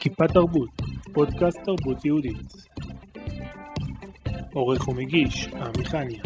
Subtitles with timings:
[0.00, 0.68] כיפה תרבות,
[1.12, 2.52] פודקאסט תרבות יהודית.
[4.52, 6.22] עורך ומגיש, עמיחניה.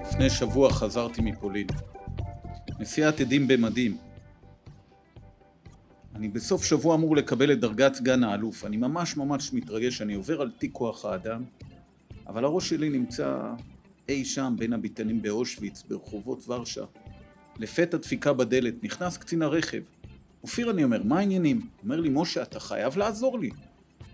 [0.00, 1.66] לפני שבוע חזרתי מפולין.
[2.78, 3.96] נסיעת עדים במדים.
[6.14, 8.64] אני בסוף שבוע אמור לקבל את דרגת סגן האלוף.
[8.64, 11.44] אני ממש ממש מתרגש, אני עובר על תיק כוח האדם,
[12.36, 13.52] אבל הראש שלי נמצא
[14.08, 16.84] אי שם בין הביתנים באושוויץ, ברחובות ורשה.
[17.58, 19.82] לפתע דפיקה בדלת, נכנס קצין הרכב.
[20.42, 21.66] אופיר, אני אומר, מה העניינים?
[21.82, 23.50] אומר לי, משה, אתה חייב לעזור לי.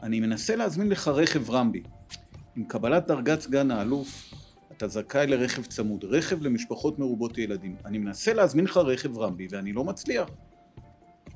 [0.02, 1.82] אני מנסה להזמין לך רכב רמבי.
[2.56, 4.34] עם קבלת דרגת סגן האלוף,
[4.76, 7.76] אתה זכאי לרכב צמוד, רכב למשפחות מרובות ילדים.
[7.84, 10.28] אני מנסה להזמין לך רכב רמבי ואני לא מצליח.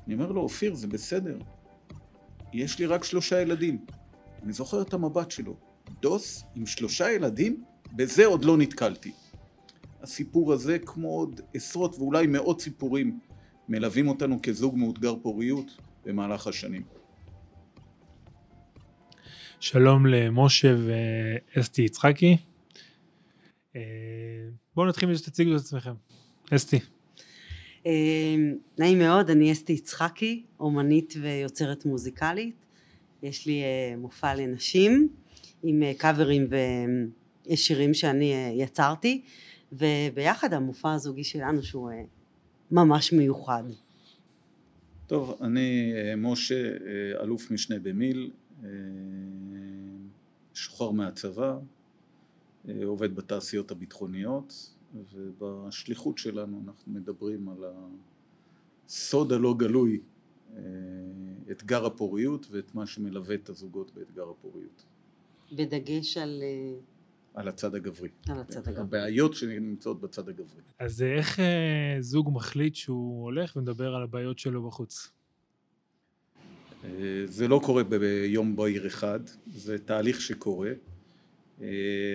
[0.05, 1.37] אני אומר לו, אופיר, זה בסדר.
[2.53, 3.85] יש לי רק שלושה ילדים.
[4.43, 5.66] אני זוכר את המבט שלו.
[6.01, 7.63] דוס עם שלושה ילדים?
[7.95, 9.11] בזה עוד לא נתקלתי.
[10.01, 13.19] הסיפור הזה, כמו עוד עשרות ואולי מאות סיפורים,
[13.69, 15.71] מלווים אותנו כזוג מאותגר פוריות
[16.05, 16.81] במהלך השנים.
[19.59, 22.37] שלום למשה ואסתי יצחקי.
[23.75, 23.81] אה,
[24.75, 25.93] בואו נתחיל מזה שתציגו את עצמכם.
[26.55, 26.79] אסתי.
[27.85, 28.35] אה,
[28.79, 32.65] נעים מאוד, אני אסתי יצחקי, אומנית ויוצרת מוזיקלית.
[33.23, 35.09] יש לי אה, מופע לנשים
[35.63, 36.47] עם קאברים
[37.49, 39.21] ושירים שאני יצרתי,
[39.71, 41.91] וביחד המופע הזוגי שלנו שהוא
[42.71, 43.63] ממש מיוחד.
[45.07, 46.71] טוב, אני משה,
[47.21, 48.31] אלוף משנה במיל,
[50.53, 51.57] שוחרר מהצבא,
[52.85, 54.73] עובד בתעשיות הביטחוניות
[55.13, 57.63] ובשליחות שלנו אנחנו מדברים על
[58.87, 59.99] הסוד הלא גלוי,
[61.51, 64.85] אתגר הפוריות ואת מה שמלווה את הזוגות באתגר הפוריות.
[65.51, 66.43] בדגש על...
[67.33, 68.09] על הצד הגברי.
[68.29, 68.81] על הצד הגברי.
[68.81, 70.61] הבעיות שנמצאות בצד הגברי.
[70.79, 71.39] אז איך
[71.99, 75.11] זוג מחליט שהוא הולך ומדבר על הבעיות שלו בחוץ?
[77.25, 80.71] זה לא קורה ביום בהיר אחד, זה תהליך שקורה.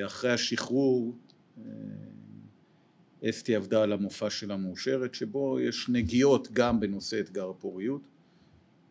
[0.07, 1.17] אחרי השחרור
[3.25, 8.03] אסתי עבדה על המופע של המאושרת שבו יש נגיעות גם בנושא אתגר הפוריות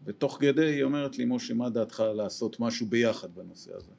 [0.06, 3.92] ותוך כדי היא אומרת לי משה מה דעתך לעשות משהו ביחד בנושא הזה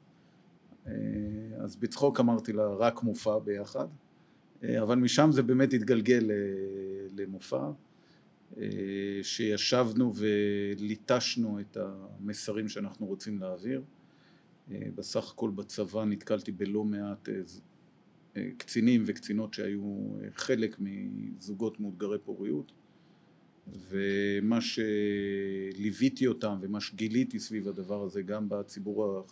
[1.57, 3.87] אז בצחוק אמרתי לה רק מופע ביחד.
[4.81, 6.31] אבל משם זה באמת התגלגל
[7.17, 7.71] למופע
[9.21, 13.83] שישבנו וליטשנו את המסרים שאנחנו רוצים להעביר.
[14.69, 17.29] בסך הכל בצבא נתקלתי בלא מעט
[18.57, 22.71] קצינים וקצינות שהיו חלק מזוגות מאותגרי פוריות.
[23.89, 29.25] ומה שליוויתי אותם ומה שגיליתי סביב הדבר הזה גם בציבור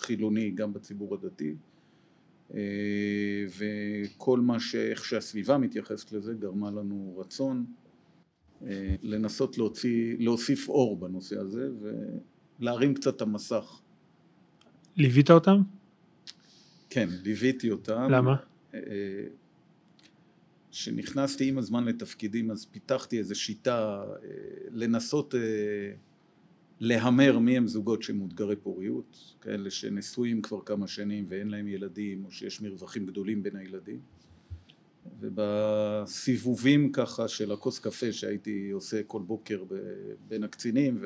[0.00, 1.54] החילוני גם בציבור הדתי
[3.58, 7.64] וכל מה שאיך שהסביבה מתייחסת לזה גרמה לנו רצון
[9.02, 11.68] לנסות להוציא, להוסיף אור בנושא הזה
[12.60, 13.80] ולהרים קצת את המסך.
[14.96, 15.62] ליווית אותם?
[16.90, 18.08] כן, ליוויתי אותם.
[18.10, 18.36] למה?
[20.70, 24.04] כשנכנסתי עם הזמן לתפקידים אז פיתחתי איזו שיטה
[24.70, 25.34] לנסות
[26.80, 32.30] להמר מי הם זוגות שמאותגרי פוריות, כאלה שנשואים כבר כמה שנים ואין להם ילדים או
[32.30, 34.00] שיש מרווחים גדולים בין הילדים.
[35.20, 39.64] ובסיבובים ככה של הכוס קפה שהייתי עושה כל בוקר
[40.28, 41.02] בין הקצינים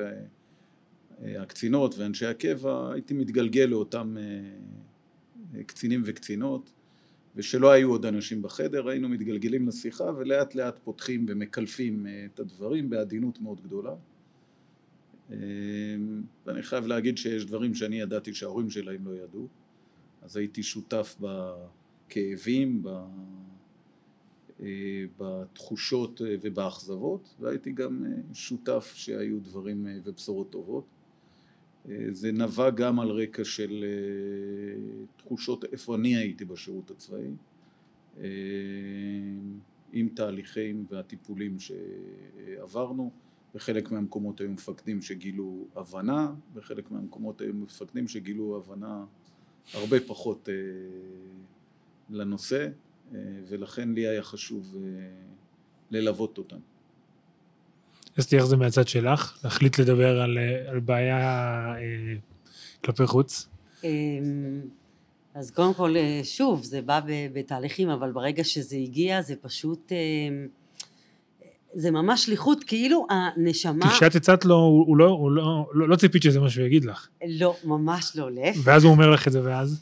[1.21, 4.17] והקצינות ואנשי הקבע הייתי מתגלגל לאותם
[5.65, 6.71] קצינים וקצינות.
[7.35, 13.41] ושלא היו עוד אנשים בחדר היינו מתגלגלים לשיחה ולאט לאט פותחים ומקלפים את הדברים בעדינות
[13.41, 13.95] מאוד גדולה
[15.29, 19.47] ואני חייב להגיד שיש דברים שאני ידעתי שההורים שלהם לא ידעו.
[20.21, 21.15] אז הייתי שותף
[22.09, 22.83] בכאבים,
[25.17, 30.85] בתחושות ובאכזבות והייתי גם שותף שהיו דברים ובשורות טובות.
[32.11, 33.85] זה נבע גם על רקע של
[35.17, 37.27] תחושות איפה אני הייתי בשירות הצבאי.
[39.93, 43.11] עם תהליכים והטיפולים שעברנו
[43.55, 49.05] בחלק מהמקומות היו מפקדים שגילו הבנה בחלק מהמקומות היו מפקדים שגילו הבנה
[49.73, 50.49] הרבה פחות
[52.09, 52.67] לנושא
[53.47, 54.75] ולכן לי היה חשוב
[55.91, 56.57] ללוות אותם.
[58.19, 59.39] אסתי, איך זה מהצד שלך?
[59.43, 60.37] להחליט לדבר על,
[60.67, 61.19] על בעיה
[61.75, 62.15] אה,
[62.85, 63.47] כלפי חוץ?
[65.33, 67.01] אז קודם כל, שוב, זה בא
[67.33, 69.91] בתהליכים, אבל ברגע שזה הגיע זה פשוט...
[71.75, 73.89] זה ממש שליחות, כאילו הנשמה...
[73.89, 76.85] כי כשאת הצעת לו, הוא לא, הוא לא, לא, לא ציפית שזה מה שהוא יגיד
[76.85, 77.07] לך.
[77.27, 78.59] לא, ממש לא, להפך.
[78.63, 79.81] ואז הוא אומר לך את זה, ואז?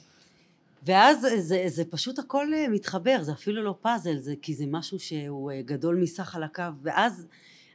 [0.86, 5.00] ואז זה, זה פשוט הכל אה, מתחבר, זה אפילו לא פאזל, זה כי זה משהו
[5.00, 7.28] שהוא אה, גדול מסך חלקיו, ואז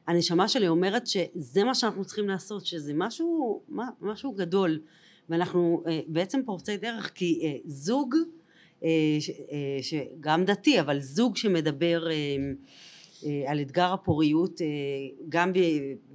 [0.06, 3.62] הנשמה שלי אומרת שזה מה שאנחנו צריכים לעשות, שזה משהו,
[4.00, 4.81] משהו גדול,
[5.29, 8.15] ואנחנו אה, בעצם פורצי דרך, כי זוג,
[9.82, 12.06] שגם דתי, אבל זוג שמדבר
[13.47, 14.61] על אתגר הפוריות,
[15.29, 15.53] גם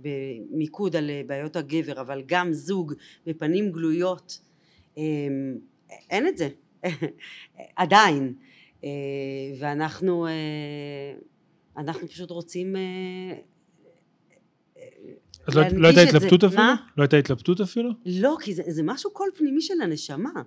[0.02, 2.94] במיקוד על בעיות הגבר, אבל גם זוג
[3.26, 4.40] בפנים גלויות,
[6.10, 6.50] אין את זה.
[7.76, 8.34] עדיין.
[8.84, 8.90] אה,
[9.60, 10.32] ואנחנו אה,
[11.78, 12.82] אנחנו פשוט רוצים אה,
[15.48, 16.62] אז לא, לא הייתה התלבטות אפילו?
[16.64, 16.76] מה?
[16.98, 17.90] לא הייתה התלבטות אפילו?
[18.06, 20.42] לא, כי זה, זה משהו קול פנימי של הנשמה.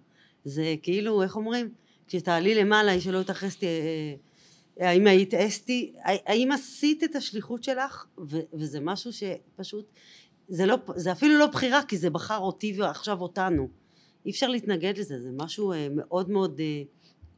[0.44, 1.69] זה כאילו, איך אומרים?
[2.08, 3.67] כשתעלי למעלה, ישאלו אותך אסתי,
[4.81, 8.06] האם היית אסתי, האם עשית את השליחות שלך?
[8.31, 9.93] ו, וזה משהו שפשוט,
[10.49, 13.69] זה, לא, זה אפילו לא בחירה, כי זה בחר אותי ועכשיו אותנו.
[14.26, 16.82] אי אפשר להתנגד לזה, זה משהו אה, מאוד מאוד אה,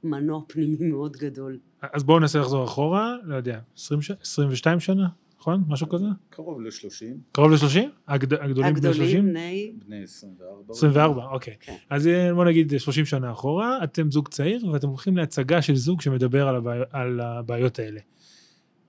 [0.05, 1.59] מנוע פנימי מאוד גדול.
[1.83, 4.11] אז בואו ננסה לחזור אחורה, לא יודע, 20 ש...
[4.11, 5.09] 22 שנה,
[5.41, 5.65] נכון?
[5.69, 6.07] משהו כזה?
[6.31, 7.17] קרוב ל-30.
[7.33, 7.79] קרוב ל-30?
[8.09, 8.33] הגד...
[8.33, 9.01] הגדולים בני 30?
[9.01, 9.73] הגדולים בני...
[9.87, 10.63] בני 24.
[10.71, 11.57] 24, אוקיי.
[11.61, 11.77] כן.
[11.91, 16.01] אז אה, בואו נגיד 30 שנה אחורה, אתם זוג צעיר ואתם הולכים להצגה של זוג
[16.01, 16.49] שמדבר.
[16.93, 18.01] על הבעיות האלה.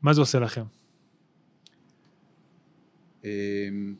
[0.01, 0.63] מה זה עושה לכם?
[3.23, 3.95] אמ,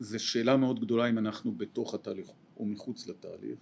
[0.00, 3.58] זו שאלה מאוד גדולה אם אנחנו בתוך התהליך או מחוץ לתהליך.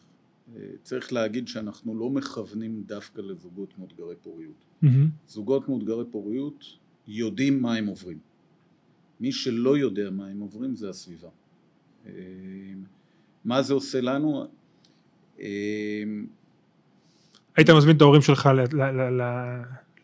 [0.56, 4.64] אה, צריך להגיד שאנחנו לא מכוונים דווקא לזוגות מאותגרי פוריות.
[4.84, 4.88] Mm-hmm.
[5.28, 6.64] זוגות מאותגרי פוריות
[7.08, 8.18] יודעים מה הם עוברים.
[9.20, 11.28] מי שלא יודע מה הם עוברים זה הסביבה.
[12.06, 12.12] אה,
[13.44, 14.46] מה זה עושה לנו?
[15.40, 16.02] אה,
[17.56, 18.48] היית מזמין את ההורים שלך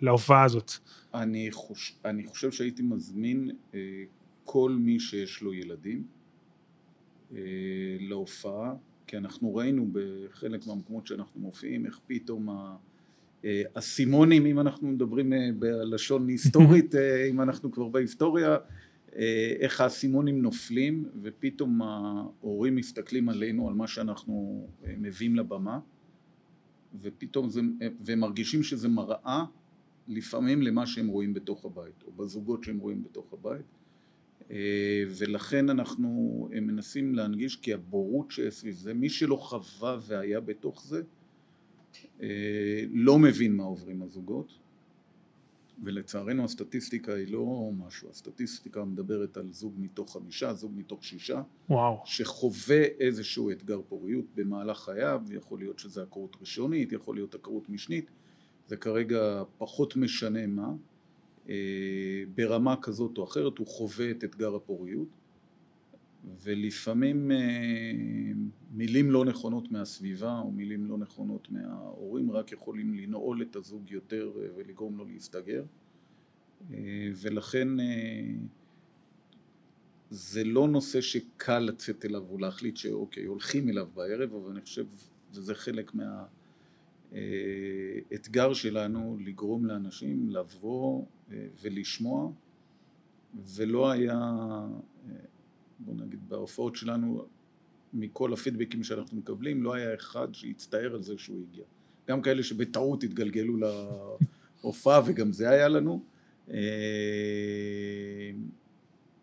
[0.01, 0.73] להופעה הזאת.
[1.15, 1.97] אני, חוש...
[2.05, 3.51] אני חושב שהייתי מזמין
[4.45, 6.05] כל מי שיש לו ילדים.
[7.35, 8.75] אה, להופעה,
[9.11, 12.49] כי אנחנו ראינו בחלק מהמקומות שאנחנו מופיעים איך פתאום
[13.45, 16.95] האסימונים, אה, אם אנחנו מדברים אה, בלשון היסטורית,
[17.31, 18.57] אם אנחנו כבר בהיסטוריה,
[19.61, 24.67] איך האסימונים נופלים ופתאום ההורים מסתכלים עלינו, על מה שאנחנו
[24.99, 25.81] מביאים לבמה
[27.01, 27.61] ופתאום זה,
[28.01, 29.45] והם מרגישים שזה מראה
[30.09, 33.55] לפעמים למה שהם רואים בתוך הבית או בזוגות שהם רואים בתוך הבית.
[33.57, 33.80] אה,
[35.09, 41.03] ולכן אנחנו אה, מנסים להנגיש כי הבורות שסביב זה, מי שלא חווה והיה בתוך זה
[42.23, 44.53] אה, לא מבין מה עוברים הזוגות
[45.85, 52.03] ולצערנו הסטטיסטיקה היא לא משהו, הסטטיסטיקה מדברת על זוג מתוך חמישה, זוג מתוך שישה וואו.
[52.05, 58.11] שחווה איזשהו אתגר פוריות במהלך חייו, יכול להיות שזה עקרות ראשונית, יכול להיות עקרות משנית,
[58.67, 60.75] זה כרגע פחות משנה מה אה,
[62.35, 65.09] ברמה כזאת או אחרת הוא חווה את אתגר הפוריות
[66.43, 67.37] ולפעמים אה,
[68.71, 74.33] מילים לא נכונות מהסביבה או מילים לא נכונות מההורים רק יכולים לנעול את הזוג יותר
[74.37, 75.65] אה, ולגרום לו להסתגר.
[77.23, 77.69] ולכן
[80.11, 84.87] זה לא נושא שקל לצאת אליו ולהחליט שאוקיי הולכים אליו בערב אבל אני חושב
[85.33, 86.25] שזה חלק מה
[88.15, 92.31] אתגר שלנו לגרום לאנשים לבוא אה, ולשמוע
[93.57, 95.15] ולא היה, אה,
[95.79, 97.25] בוא נגיד בהופעות שלנו
[97.93, 101.65] מכל הפידבקים שאנחנו מקבלים לא היה אחד שהצטער על זה שהוא הגיע.
[102.09, 103.57] גם כאלה שבטעות התגלגלו
[104.63, 106.05] להופעה וגם זה היה לנו.
[106.51, 106.57] אה,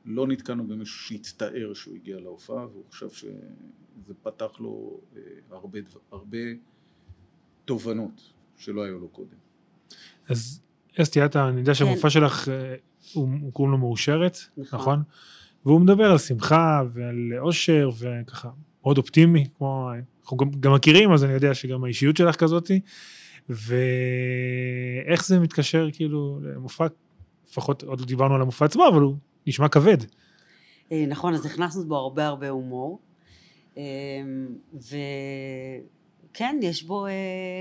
[0.05, 4.99] לא נתקענו במישהו שהצטער שהוא הגיע להופעה והוא חשב שזה פתח לו
[5.49, 5.79] הרבה,
[6.11, 6.37] הרבה
[7.67, 8.21] תובנות
[8.57, 9.37] שלא היו לו קודם.
[10.29, 10.61] אז
[11.01, 12.09] אסתי, את, אני יודע שהמופע כן.
[12.09, 12.75] שלך, אה,
[13.13, 14.79] הוא, הוא קוראים לו מאושרת, נכון.
[14.79, 15.03] נכון?
[15.65, 18.49] והוא מדבר על שמחה ועל אושר וככה,
[18.81, 22.79] מאוד אופטימי, כמו, אנחנו גם, גם מכירים, אז אני יודע שגם האישיות שלך כזאתי,
[23.49, 26.87] ואיך זה מתקשר כאילו למופע,
[27.49, 29.15] לפחות עוד לא דיברנו על המופע עצמו, אבל הוא
[29.47, 29.97] נשמע כבד.
[30.91, 32.99] אה, נכון, אז הכנסנו בו הרבה הרבה הומור,
[33.77, 33.83] אה,
[34.73, 34.95] ו...
[36.39, 37.11] כן, יש בו אה,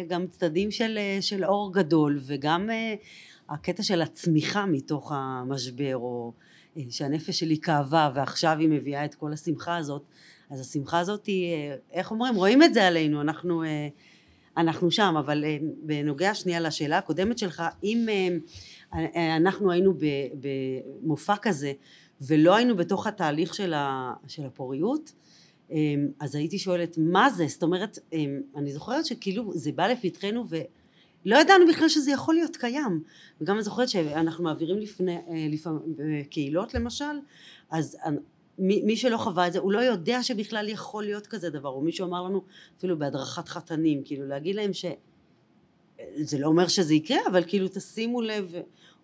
[0.09, 2.95] גם צדדים של, אה, של אור גדול וגם אה,
[3.49, 6.33] הקטע של הצמיחה מתוך המשבר או
[6.76, 10.02] אה, שהנפש שלי כאבה ועכשיו היא מביאה את כל השמחה הזאת.
[10.50, 13.88] אז השמחה הזאת היא, אה, איך אומרים, רואים את זה עלינו, אנחנו, אה,
[14.56, 18.28] אנחנו שם, אבל אה, בנוגע שנייה לשאלה הקודמת שלך, אם אה,
[19.16, 19.95] אה, אנחנו היינו
[20.40, 21.73] במופע כזה
[22.21, 25.12] ולא היינו בתוך התהליך של, ה, של הפוריות,
[26.20, 27.46] אז הייתי שואלת מה זה?
[27.49, 32.56] זאת אומרת אמ, אני זוכרת שכאילו זה בא לפתחנו ולא ידענו בכלל שזה יכול להיות
[32.56, 33.02] קיים.
[33.40, 35.46] וגם אני זוכרת שאנחנו מעבירים לפני אה,
[35.96, 37.04] בקהילות למשל
[37.70, 37.96] אז
[38.58, 41.80] מי, מי שלא חווה את זה, הוא לא יודע שבכלל יכול להיות כזה דבר, או
[41.80, 42.42] מישהו אמר לנו
[42.78, 44.85] אפילו בהדרכת חתנים, כאילו להגיד להם ש...
[46.16, 48.52] זה לא אומר שזה יקרה, אבל כאילו תשימו לב,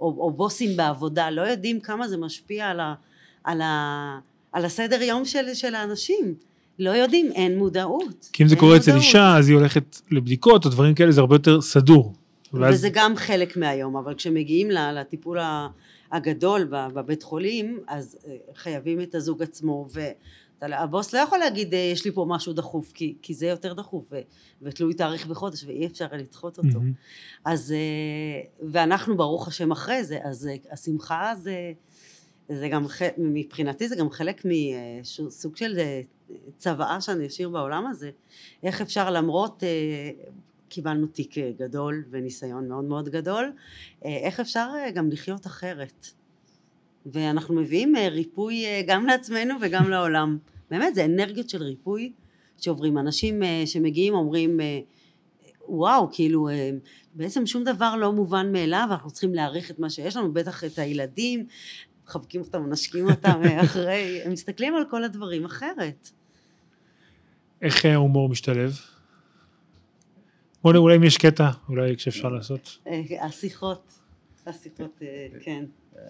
[0.00, 2.94] או, או בוסים בעבודה, לא יודעים כמה זה משפיע על, ה,
[3.44, 4.18] על, ה,
[4.52, 6.34] על הסדר יום של, של האנשים.
[6.78, 8.28] לא יודעים, אין מודעות.
[8.32, 11.34] כי אם זה קורה אצל אישה, אז היא הולכת לבדיקות או דברים כאלה, זה הרבה
[11.34, 12.14] יותר סדור.
[12.52, 12.74] ואז...
[12.74, 15.38] וזה גם חלק מהיום, אבל כשמגיעים לטיפול
[16.12, 19.86] הגדול בבית חולים, אז אה, חייבים את הזוג עצמו,
[20.62, 24.04] והבוס לא יכול להגיד אה, יש לי פה משהו דחוף, כי, כי זה יותר דחוף,
[24.12, 24.20] ו,
[24.62, 26.78] ותלוי תאריך בחודש, ואי אפשר לדחות אותו.
[26.78, 27.42] Mm-hmm.
[27.44, 31.72] אז, אה, ואנחנו ברוך השם אחרי זה, אז השמחה זה,
[32.48, 32.86] זה גם,
[33.18, 34.42] מבחינתי זה גם חלק
[35.20, 35.78] מסוג של
[36.56, 38.10] צוואה שאני אשאיר בעולם הזה,
[38.62, 39.62] איך אפשר למרות
[40.72, 43.52] קיבלנו תיק אה, גדול וניסיון מאוד מאוד גדול,
[44.04, 46.06] אה, איך אפשר אה, גם לחיות אחרת.
[47.06, 50.38] ואנחנו מביאים ריפוי גם לעצמנו וגם לעולם.
[50.70, 52.12] באמת, זה אנרגיות של ריפוי
[52.60, 52.98] שעוברים.
[52.98, 54.60] אנשים שמגיעים אומרים,
[55.68, 56.48] וואו, כאילו,
[57.14, 60.78] בעצם שום דבר לא מובן מאליו, אנחנו צריכים להעריך את מה שיש לנו, בטח את
[60.78, 61.46] הילדים,
[62.04, 66.10] מחבקים אותם, מנשקים אותם אחרי, הם מסתכלים על כל הדברים אחרת.
[67.62, 68.80] איך ההומור משתלב?
[70.62, 72.78] בוא'נה, אולי אם יש קטע, אולי כשאפשר לעשות.
[72.86, 73.92] אה, השיחות,
[74.46, 75.64] השיחות, אה, כן.
[75.96, 76.02] אה,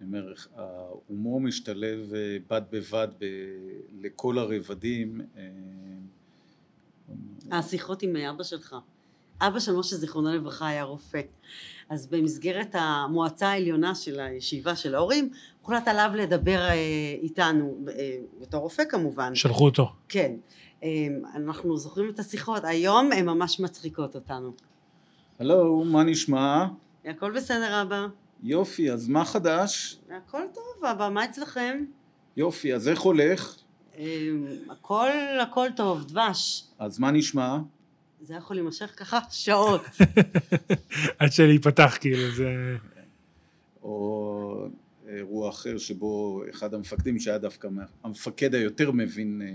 [0.00, 2.12] אני אומר, ההומור משתלב
[2.50, 3.08] בד בבד
[4.00, 5.20] לכל הרבדים.
[7.50, 8.76] השיחות עם אבא שלך.
[9.40, 11.20] אבא של משה זיכרונו לברכה היה רופא.
[11.88, 15.30] אז במסגרת המועצה העליונה של הישיבה של ההורים,
[15.66, 16.68] הוחלט עליו לדבר
[17.22, 17.78] איתנו,
[18.40, 19.34] בתור רופא כמובן.
[19.34, 19.92] שלחו אותו.
[20.08, 20.32] כן.
[20.82, 24.52] אמ, אנחנו זוכרים את השיחות, היום הן ממש מצחיקות אותנו.
[25.38, 26.66] הלו, מה נשמע?
[27.04, 28.06] הכל בסדר אבא.
[28.42, 29.98] יופי, אז מה חדש?
[30.10, 31.84] הכל טוב אבא, מה אצלכם?
[32.36, 33.56] יופי, אז איך הולך?
[34.70, 35.10] הכל,
[35.42, 36.64] הכל טוב, דבש.
[36.78, 37.58] אז מה נשמע?
[38.20, 39.82] זה יכול להימשך ככה שעות.
[41.18, 42.76] עד שייפתח כאילו, זה...
[43.82, 44.35] או
[45.16, 47.68] אירוע אחר שבו אחד המפקדים שהיה דווקא
[48.04, 49.48] המפקד היותר מבין אה,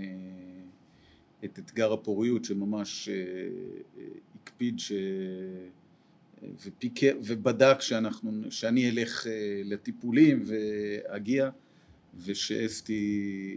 [1.44, 3.14] את אתגר הפוריות שממש אה,
[3.98, 4.04] אה,
[4.42, 4.92] הקפיד ש...
[6.66, 9.26] ופיקר, ובדק שאנחנו, שאני אלך
[9.64, 11.50] לטיפולים ואגיע
[12.24, 13.54] ושאסתי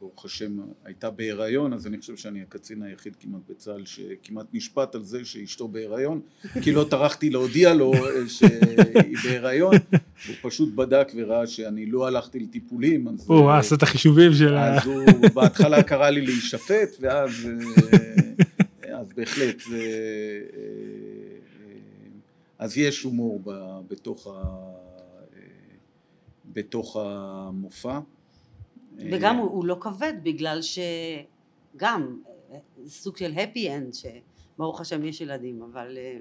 [0.00, 5.02] ברוך השם הייתה בהיריון אז אני חושב שאני הקצין היחיד כמעט בצה"ל שכמעט נשפט על
[5.02, 6.20] זה שאשתו בהיריון
[6.62, 7.92] כי לא טרחתי להודיע לו
[8.28, 9.74] שהיא בהיריון.
[10.28, 14.86] הוא פשוט בדק וראה שאני לא הלכתי לטיפולים אז הוא עשה את החישובים של אז
[14.86, 17.30] הוא בהתחלה קרא לי להישפט ואז
[18.94, 19.62] אז בהחלט
[22.58, 23.42] אז יש הומור
[23.88, 24.44] בתוך, ה,
[26.52, 27.98] בתוך המופע
[28.98, 32.18] וגם הוא, הוא לא כבד בגלל שגם
[32.86, 33.96] סוג של happy end
[34.54, 36.18] שברוך השם יש ילדים אבל אה,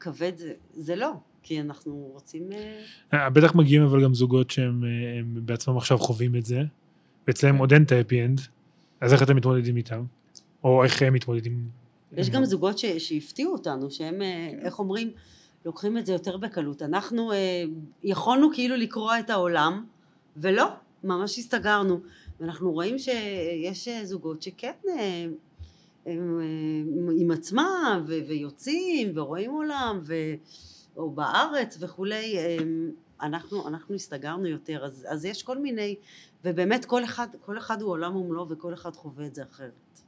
[0.00, 1.12] כבד זה, זה לא
[1.42, 2.82] כי אנחנו רוצים אה,
[3.14, 4.84] אה, בטח מגיעים אבל גם זוגות שהם
[5.34, 6.62] בעצמם עכשיו חווים את זה
[7.26, 8.40] ואצלם עוד אין את ה-happy end
[9.00, 10.04] אז איך אתם מתמודדים איתם?
[10.64, 11.68] או איך הם מתמודדים?
[12.16, 14.58] יש גם זוגות ש, שהפתיעו אותנו שהם כן.
[14.62, 15.10] איך אומרים
[15.64, 17.32] לוקחים את זה יותר בקלות אנחנו
[18.02, 19.84] יכולנו כאילו לקרוע את העולם
[20.36, 20.66] ולא
[21.04, 22.00] ממש הסתגרנו.
[22.40, 25.26] ואנחנו רואים שיש זוגות שכן אה,
[26.06, 30.14] הם אה, עם עצמם ויוצאים ורואים עולם ו...
[30.96, 32.36] או בארץ וכולי
[33.22, 34.84] אנחנו, אנחנו הסתגרנו יותר.
[34.84, 35.96] אז, אז יש כל מיני
[36.44, 40.00] ובאמת כל אחד, כל אחד הוא עולם ומלואו וכל אחד חווה את זה אחרת.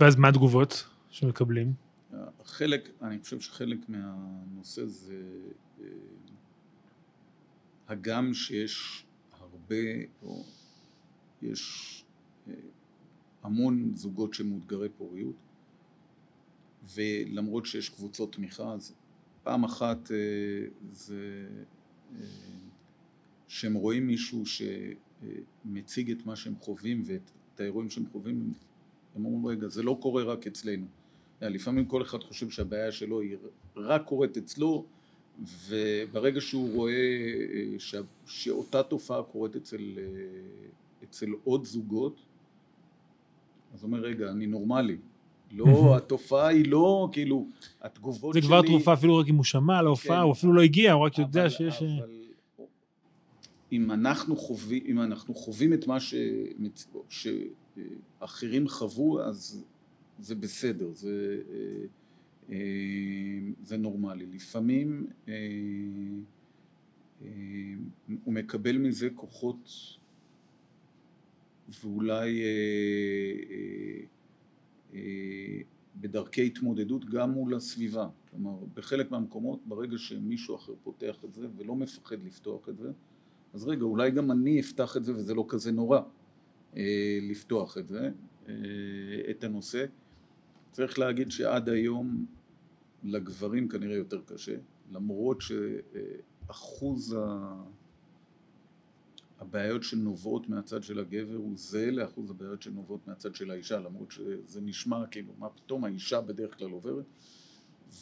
[0.00, 1.72] ואז מה התגובות שמקבלים?
[2.44, 5.22] חלק, אני חושב שחלק מהנושא זה
[5.80, 5.86] אה,
[7.88, 9.04] הגם שיש
[9.72, 10.44] הרבה, או
[11.42, 12.04] יש
[12.48, 12.54] אה,
[13.42, 15.34] המון זוגות שמאותגרי פוריות
[16.94, 18.94] ולמרות שיש קבוצות תמיכה אז
[19.42, 20.16] פעם אחת אה,
[20.92, 21.48] זה
[22.20, 22.26] אה,
[23.48, 28.52] שהם רואים מישהו שמציג את מה שהם חווים ואת האירועים שהם חווים
[29.14, 30.86] הם אומרים רגע זה לא קורה רק אצלנו.
[31.40, 33.36] לפעמים כל אחד חושב שהבעיה שלו היא
[33.76, 34.86] רק קורית אצלו
[35.68, 37.94] וברגע שהוא רואה אה, ש...
[38.26, 40.02] שאותה תופעה קורית אצל, אה,
[41.04, 42.20] אצל עוד זוגות,
[43.74, 44.96] אז אומר, רגע, אני נורמלי.
[45.52, 47.46] לא, התופעה היא לא, כאילו,
[47.82, 48.42] התגובות שלי...
[48.42, 50.92] זה כבר תרופה אפילו רק אם הוא שמע על ההופעה, כן, הוא אפילו לא הגיע,
[50.92, 51.82] הוא רק אבל, יודע שיש...
[51.82, 52.08] אה, אבל
[53.72, 56.14] אם אנחנו חווים, אם אנחנו חווים את מה ש...
[57.08, 59.64] שאחרים חוו, אז
[60.18, 61.36] זה בסדר, זה...
[62.50, 62.56] אה,
[63.62, 64.26] זה נורמלי.
[64.26, 65.34] לפעמים אה,
[68.24, 69.70] הוא מקבל מזה כוחות
[71.82, 72.42] ואולי
[75.96, 78.08] בדרכי התמודדות גם מול הסביבה.
[78.30, 82.90] כלומר, בחלק מהמקומות, ברגע שמישהו אחר פותח את זה ולא מפחד לפתוח את זה,
[83.54, 86.00] אז רגע, אולי גם אני אפתח את זה וזה לא כזה נורא
[86.76, 88.10] אה, לפתוח את זה,
[88.48, 88.54] אה,
[89.30, 89.84] את הנושא.
[90.72, 92.26] צריך להגיד שעד היום
[93.04, 94.56] לגברים כנראה יותר קשה,
[94.90, 97.54] למרות שאחוז ה...
[99.42, 104.60] הבעיות שנובעות מהצד של הגבר הוא זהה לאחוז הבעיות שנובעות מהצד של האישה, למרות שזה
[104.60, 107.04] נשמע כאילו, מה פתאום האישה בדרך כלל עוברת,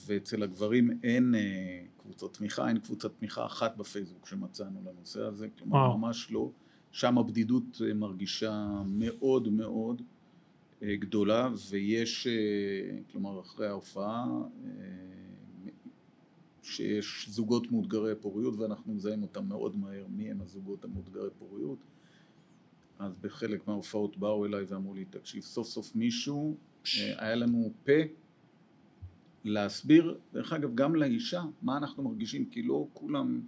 [0.07, 5.97] ואצל הגברים אין אה, קבוצות תמיכה, אין קבוצת תמיכה אחת בפייסבוק שמצאנו לנושא הזה, כלומר.
[5.97, 6.51] ממש לא,
[6.91, 10.03] שם הבדידות אה, מרגישה מאוד מאוד
[10.83, 14.27] גדולה, ויש, אה, כלומר אחרי ההופעה,
[14.65, 15.71] אה,
[16.63, 21.79] שיש זוגות מאותגרי פוריות ואנחנו מזהים אותם מאוד מהר מי הם הזוגות המאותגרי פוריות.
[22.99, 26.57] אז בחלק מההופעות באו אליי ואמרו לי תקשיב סוף סוף מישהו
[26.99, 27.93] אה, היה לנו פה
[29.45, 30.19] להסביר.
[30.33, 32.51] דרך אגב גם לאישה מה אנחנו מרגישים?
[32.51, 33.41] כי לא כולם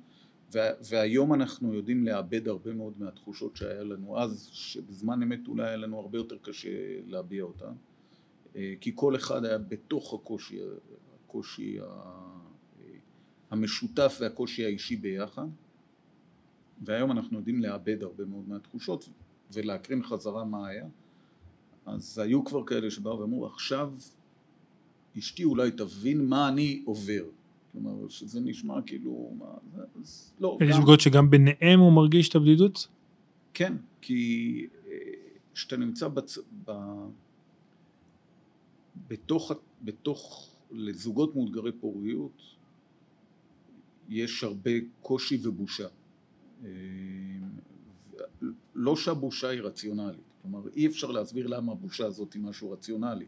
[0.88, 5.98] והיום אנחנו יודעים לאבד הרבה מאוד מהתחושות שהיה לנו אז שבזמן אמת אולי היה לנו
[5.98, 6.70] הרבה יותר קשה
[7.06, 7.72] להביע אותן
[8.56, 10.58] אה, כי כל אחד היה בתוך הקושי
[11.32, 11.78] הקושי
[13.50, 15.46] המשותף והקושי האישי ביחד.
[16.84, 19.08] והיום אנחנו יודעים לאבד הרבה מאוד מהתחושות
[19.52, 20.86] ולהקרין חזרה מה היה.
[21.86, 23.92] אז היו כבר כאלה שבאו ואמרו עכשיו
[25.18, 27.24] אשתי אולי תבין מה אני עובר
[27.72, 32.88] כלומר שזה נשמע כאילו מה, אז לא יש זוגות שגם ביניהם הוא מרגיש את הבדידות?
[33.54, 34.96] כן כי אה,
[35.54, 36.38] כשאתה נמצא בצ...
[36.64, 36.72] ב...
[39.08, 39.52] בתוך,
[39.82, 42.42] בתוך לזוגות מאותגרי פוריות
[44.08, 44.70] יש הרבה
[45.02, 45.88] קושי ובושה.
[46.64, 46.68] אה,
[48.74, 53.26] לא שהבושה היא רציונלית, כלומר אי אפשר להסביר למה הבושה הזאת היא משהו רציונלי.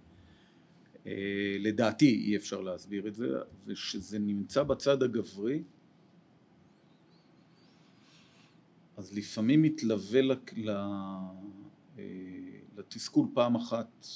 [1.06, 3.26] אה, לדעתי אי אפשר להסביר את זה,
[3.66, 5.62] ושזה נמצא בצד הגברי,
[8.96, 10.20] אז לפעמים מתלווה
[11.98, 12.04] אה,
[12.76, 14.06] לתסכול פעם אחת,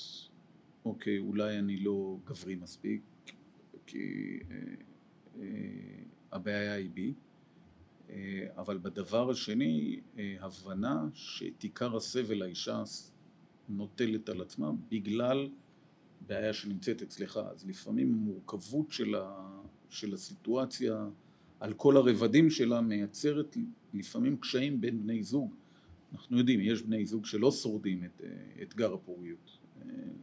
[0.85, 3.03] אוקיי, אולי אני לא גברי מספיק,
[3.87, 4.39] כי
[6.33, 7.15] הבעיה היא בי,
[8.11, 12.83] אה, אבל בדבר השני, אה, הבנה שאת עיקר הסבל האישה
[13.69, 15.49] נוטלת על עצמה בגלל
[16.29, 17.41] בעיה שנמצאת אצלך.
[17.53, 19.49] אז לפעמים המורכבות של, ה,
[19.89, 21.07] של הסיטואציה
[21.61, 23.57] על כל הרבדים שלה מייצרת
[23.95, 25.55] לפעמים קשיים בין בני זוג.
[26.13, 29.59] אנחנו יודעים, יש בני זוג שלא שורדים את אה, אתגר הפוריות.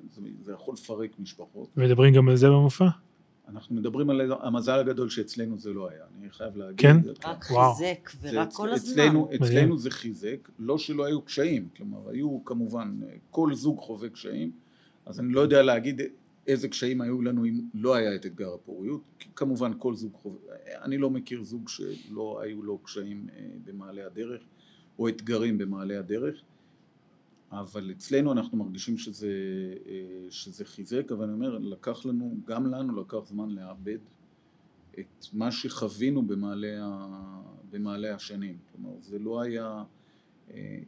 [0.10, 1.78] זה, זה יכול לפרק משפחות.
[1.78, 2.88] מדברים גם על זה במופע?
[3.48, 6.80] אנחנו מדברים על המזל הגדול שאצלנו זה לא היה, אני חייב להגיד.
[6.80, 6.98] כן?
[7.26, 7.74] רק וואו.
[7.74, 9.04] חיזק, ורק כל הזמן.
[9.04, 14.52] אצלנו, אצלנו זה חיזק, לא שלא היו קשיים, כלומר היו כמובן, כל זוג חווה קשיים,
[15.06, 16.02] אז אני לא יודע להגיד
[16.48, 20.56] איזה קשיים היו לנו אם לא היה את אתגר הפוריות, כי כמובן כל זוג חווה,
[20.82, 24.42] אני לא מכיר זוג שלא היו לו קשיים אה, במעלה הדרך,
[25.00, 26.42] או אתגרים במעלה הדרך.
[27.52, 29.30] אבל אצלנו אנחנו מרגישים שזה,
[29.88, 33.98] אה, שזה חיזק, אבל אני אומר, לקח לנו, גם לנו לקח זמן לאבד
[35.00, 36.90] את מה שחווינו במעלה,
[37.72, 38.58] במעלה השנים.
[38.72, 39.84] כלומר, זה לא היה,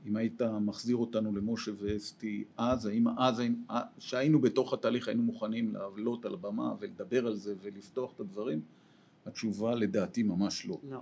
[0.06, 3.42] אם היית מחזיר אותנו למשה ואסתי אז, האם אז,
[3.98, 8.62] כשהיינו בתוך התהליך היינו מוכנים לעלות על הבמה ולדבר על זה ולפתוח את הדברים,
[9.26, 10.78] התשובה לדעתי ממש לא.
[10.90, 11.00] לא.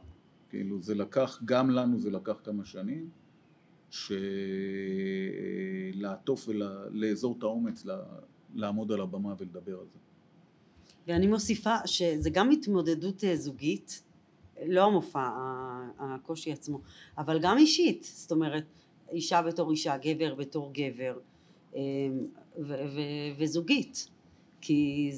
[0.49, 3.09] כאילו זה לקח, גם לנו זה לקח כמה שנים.
[5.93, 7.85] לעטוף ולאזור את האומץ
[8.55, 9.99] לעמוד על הבמה ולדבר על זה.
[11.07, 14.03] ואני מוסיפה שזה גם התמודדות אה, זוגית,
[14.65, 15.29] לא המופע,
[15.99, 16.79] הקושי עצמו,
[17.17, 18.63] אבל גם אישית, זאת אומרת,
[19.11, 21.17] אישה בתור אישה, גבר בתור גבר,
[21.75, 21.81] אה,
[23.37, 24.09] וזוגית,
[24.61, 25.11] כי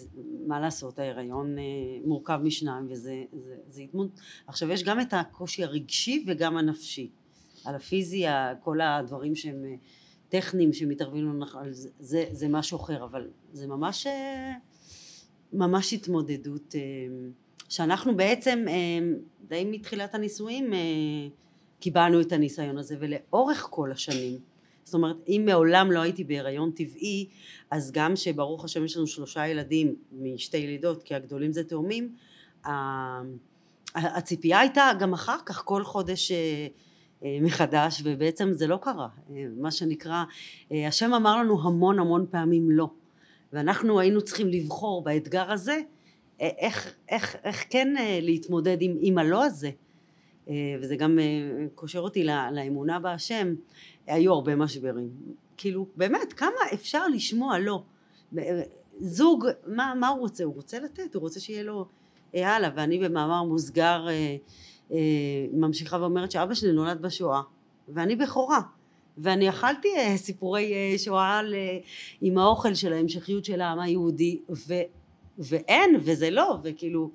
[0.47, 1.63] מה לעשות, ההיריון אה,
[2.06, 4.10] מורכב משניים וזה זה, זה התמוד...
[4.47, 7.10] עכשיו יש גם את הקושי הרגשי וגם הנפשי.
[7.65, 8.26] על הפיזי,
[8.63, 9.76] כל הדברים שהם אה,
[10.30, 14.54] טכניים שמתערבים לנו, זה, זה, זה משהו אחר, אבל זה ממש, אה,
[15.54, 16.82] ממש התמודדות אה,
[17.69, 18.65] שאנחנו בעצם
[19.47, 20.73] די מתחילת הנישואים
[21.80, 24.39] קיבלנו את הניסיון הזה ולאורך כל השנים.
[24.84, 27.27] זאת אומרת אם מעולם לא הייתי בהיריון טבעי
[27.71, 32.15] אז גם שברוך השם יש לנו שלושה ילדים משתי ילידות כי הגדולים זה תאומים
[33.95, 39.08] הציפייה הייתה גם אחר כך כל חודש אה, מחדש ובעצם זה לא קרה.
[39.30, 40.23] אה, מה שנקרא
[40.71, 42.89] אה, השם אמר לנו המון המון פעמים לא.
[43.53, 45.82] ואנחנו היינו צריכים לבחור באתגר הזה
[46.39, 49.69] איך, איך, איך כן להתמודד עם, עם הלא הזה
[50.82, 51.19] וזה גם
[51.76, 53.56] קושר אותי לאמונה בהשם,
[54.08, 55.10] היו הרבה משברים.
[55.58, 57.84] כאילו, באמת, כמה אפשר לשמוע לא?
[59.00, 60.43] זוג, מה, מה הוא רוצה?
[60.43, 61.86] הוא רוצה לתת, הוא רוצה שיהיה לו
[62.34, 64.36] הלאה, ואני במאמר מוסגר אה,
[64.91, 64.97] אה,
[65.54, 67.41] ממשיכה ואומרת שאבא שלי נולד בשואה,
[67.89, 68.62] ואני בכורה.
[69.17, 71.78] ואני אכלתי אה, סיפורי אה, שואה אה,
[72.21, 74.73] עם האוכל של ההמשכיות של העם היהודי, ו,
[75.38, 77.10] ואין, וזה לא, וכאילו,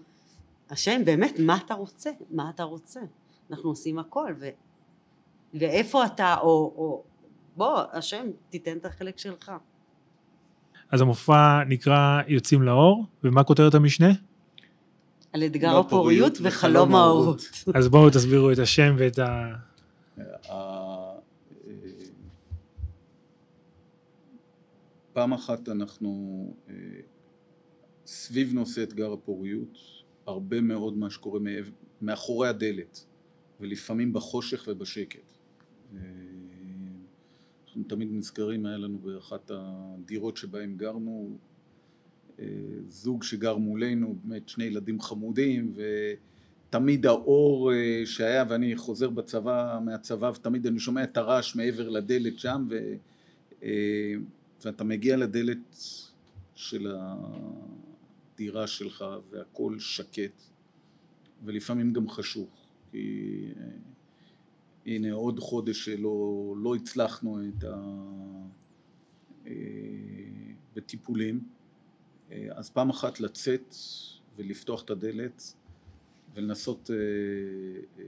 [0.70, 2.10] השם, באמת, מה אתה רוצה?
[2.30, 3.00] מה אתה רוצה?
[3.50, 4.48] אנחנו עושים הכל, ו,
[5.54, 7.02] ואיפה אתה, או, או
[7.56, 9.52] בוא, השם, תיתן את החלק שלך.
[10.90, 14.10] אז המופע נקרא יוצאים לאור, ומה כותרת המשנה?
[15.32, 17.42] על אתגר הפוריות וחלום ההורות.
[17.74, 19.54] אז בואו תסבירו את השם ואת ה...
[25.12, 26.46] פעם אחת אנחנו
[28.12, 29.78] סביב נושא אתגר הפוריות,
[30.26, 31.40] הרבה מאוד מה שקורה
[32.02, 33.04] מאחורי הדלת,
[33.60, 35.32] ולפעמים בחושך ובשקט.
[37.66, 41.36] אנחנו תמיד נזכרים, היה לנו באחת הדירות שבהם גרנו
[42.38, 42.46] אה,
[42.88, 45.74] זוג שגר מולנו, באמת שני ילדים חמודים
[46.68, 52.38] ותמיד האור אה, שהיה ואני חוזר בצבא, מהצבא ותמיד אני שומע את הרעש מעבר לדלת
[52.38, 52.94] שם ו,
[53.62, 54.14] אה,
[54.64, 55.76] ואתה מגיע לדלת
[56.54, 56.86] של
[58.42, 60.42] הדירה שלך והכל שקט
[61.44, 62.50] ולפעמים גם חשוך
[62.90, 63.54] כי
[64.86, 67.74] הנה עוד חודש שלא לא הצלחנו את ה...
[69.46, 69.52] אה,
[70.74, 71.40] בטיפולים
[72.32, 73.74] אה, אז פעם אחת לצאת
[74.36, 75.54] ולפתוח את הדלת
[76.34, 78.02] ולנסות אה,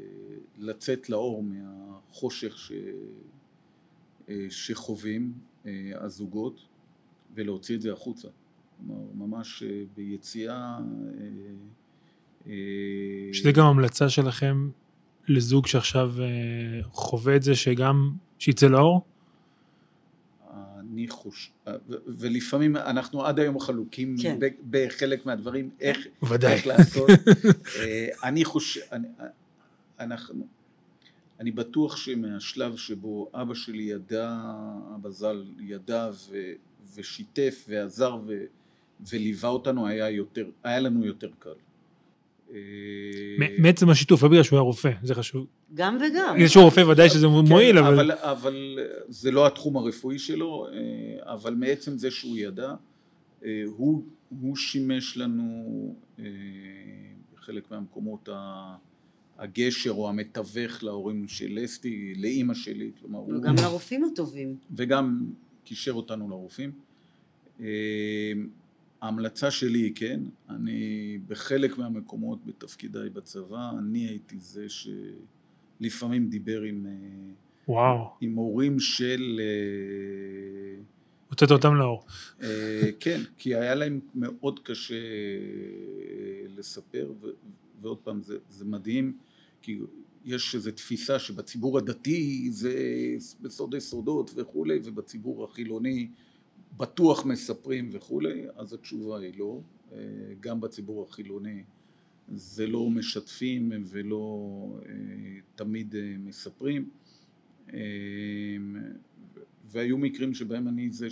[0.59, 2.73] לצאת לאור מהחושך ש...
[4.51, 5.33] שחווים
[5.95, 6.61] הזוגות
[7.35, 8.29] ולהוציא את זה החוצה.
[8.77, 9.63] כלומר, ממש
[9.97, 10.79] ביציאה...
[13.33, 14.69] שזה גם המלצה שלכם
[15.29, 16.27] לזוג שעכשיו אה,
[16.93, 19.05] חווה את זה שגם, שיצא לאור?
[20.81, 21.53] אני חושב,
[22.07, 24.39] ולפעמים אנחנו עד היום חלוקים כן.
[24.71, 26.53] בחלק מהדברים, איך, ודאי.
[26.53, 27.11] איך לעשות.
[27.81, 29.09] אה, אני חושב, אני,
[30.01, 30.47] אנחנו,
[31.41, 34.41] אני בטוח שמהשלב שבו אבא שלי ידע,
[34.95, 36.37] אבא ז"ל ידע ו,
[36.95, 38.45] ושיתף ועזר ו,
[39.11, 41.51] וליווה אותנו, היה, יותר, היה לנו יותר קל.
[42.55, 42.59] אה,
[43.59, 45.47] מעצם השיתוף, לא בגלל שהוא היה רופא, זה חשוב.
[45.75, 46.35] גם וגם.
[46.35, 48.13] בגלל שהוא רופא ודאי שזה כן, מועיל, אבל...
[48.13, 52.75] אבל זה לא התחום הרפואי שלו, אה, אבל מעצם זה שהוא ידע,
[53.45, 53.63] אה,
[54.29, 55.97] הוא שימש לנו
[57.35, 58.29] בחלק מהמקומות
[59.39, 63.37] הגשר או המתווך להורים של אסתי, לאימא שלי, כלומר הוא...
[63.37, 64.57] וגם לרופאים הטובים.
[64.77, 65.27] וגם
[65.65, 66.73] קישר אותנו לרופאים.
[69.05, 76.87] ההמלצה שלי היא כן, אני בחלק מהמקומות בתפקידיי בצבא, אני הייתי זה שלפעמים דיבר עם,
[76.87, 76.93] אה,
[77.69, 78.11] וואו.
[78.21, 79.41] עם הורים של...
[79.41, 80.83] אה,
[81.29, 82.07] הוצאת אותם לאור.
[82.43, 85.03] אה, כן, כי היה להם מאוד קשה
[86.57, 87.13] לספר,
[87.81, 89.17] ועוד פעם, זה, זה מדהים,
[89.63, 89.79] כי
[90.25, 92.75] יש איזו תפיסה שבציבור הדתי זה
[93.41, 96.09] בסודי סודות וכולי, ובציבור החילוני
[96.77, 99.61] בטוח מספרים וכולי, אז התשובה היא לא.
[99.93, 99.99] אה,
[100.41, 101.65] גם בציבור החילוני
[102.29, 104.93] זה לא משתפים ולא אה,
[105.55, 106.91] תמיד אה, מספרים.
[109.65, 111.09] והיו מקרים שבהם אני זה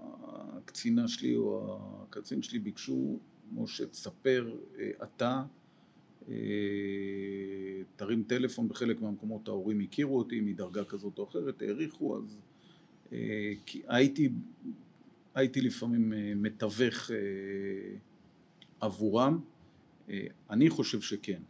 [0.00, 3.18] שהקצינה שלי או הקצין שלי ביקשו,
[3.52, 4.56] משה תספר
[5.02, 5.44] אתה,
[7.96, 12.38] תרים טלפון, בחלק מהמקומות ההורים הכירו אותי מדרגה כזאת או אחרת, העריכו, אז
[13.66, 14.28] כי הייתי,
[15.34, 17.16] הייתי לפעמים אה, מתווך אה,
[18.80, 19.40] עבורם,
[20.50, 21.40] אני חושב שכן.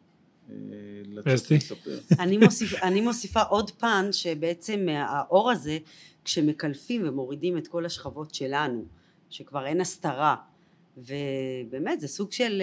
[2.18, 5.78] אני, מוסיפ, אני מוסיפה עוד פן שבעצם האור הזה
[6.24, 8.84] כשמקלפים ומורידים את כל השכבות שלנו
[9.30, 10.36] שכבר אין הסתרה
[10.96, 12.62] ובאמת זה סוג של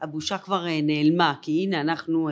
[0.00, 2.28] הבושה כבר נעלמה כי הנה אנחנו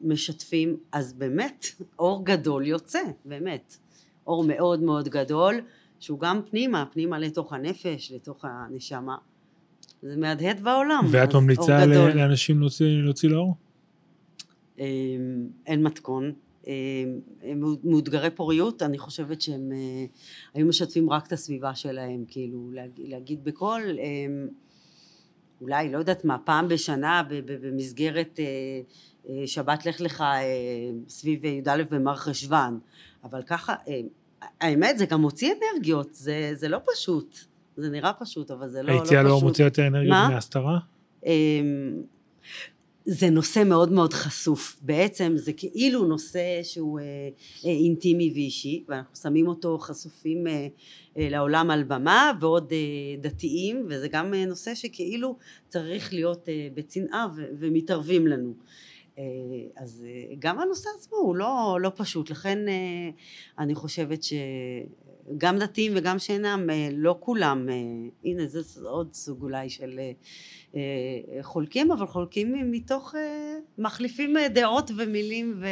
[0.00, 1.66] משתפים אז באמת
[1.98, 3.76] אור גדול יוצא באמת
[4.26, 5.60] אור מאוד מאוד גדול,
[6.00, 9.16] שהוא גם פנימה, פנימה לתוך הנפש, לתוך הנשמה.
[10.02, 11.04] זה מהדהד בעולם.
[11.10, 13.54] ואת ממליצה לאנשים להוציא, להוציא לאור?
[14.78, 14.84] אמ,
[15.66, 16.32] אין מתכון.
[16.66, 16.72] אמ,
[17.84, 20.04] מאותגרי פוריות, אני חושבת שהם אה,
[20.54, 24.48] היו משתפים רק את הסביבה שלהם, כאילו להגיד, בקול, אמ,
[25.60, 27.22] אולי, לא יודעת מה, פעם בשנה
[27.62, 28.44] במסגרת אה,
[29.46, 30.24] שבת לך לך
[31.08, 32.78] סביב י"א במר חשוון,
[33.24, 34.00] אבל ככה, אה,
[34.60, 37.38] האמת זה גם מוציא אנרגיות, זה, זה לא פשוט,
[37.76, 39.02] זה נראה פשוט, אבל זה לא, לא פשוט.
[39.02, 40.78] היציאה לא מוציאה יותר אנרגיות מהסתרה?
[41.26, 42.02] אמ,
[43.04, 44.78] זה נושא מאוד מאוד חשוף.
[44.82, 47.04] בעצם זה כאילו נושא שהוא אה,
[47.64, 50.66] אה, אינטימי ואישי, ואנחנו שמים אותו חשופים אה,
[51.18, 52.78] אה, לעולם על במה, ועוד אה,
[53.20, 55.36] דתיים, וזה גם אה, נושא שכאילו
[55.68, 57.26] צריך להיות אה, בצנעה
[57.58, 58.48] ומתערבים לנו.
[58.48, 58.95] אה,
[59.76, 63.10] אז אה, גם הנושא עצמו הוא לא, לא פשוט, לכן אה,
[63.58, 67.74] אני חושבת שגם דתיים וגם שאינם, אה, לא כולם, אה,
[68.24, 70.12] הנה זה עוד סוג אולי של אה,
[70.74, 75.62] אה, חולקים, אבל חולקים מתוך, אה, מחליפים אה, דעות ומילים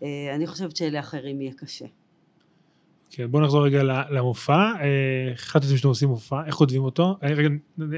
[0.00, 1.86] ואני חושבת שלאחרים יהיה קשה.
[3.14, 4.54] כן, בואו נחזור רגע למופע.
[4.54, 7.16] אה, החלטתם שאתם עושים מופע, איך כותבים אותו?
[7.22, 7.48] אה, רגע,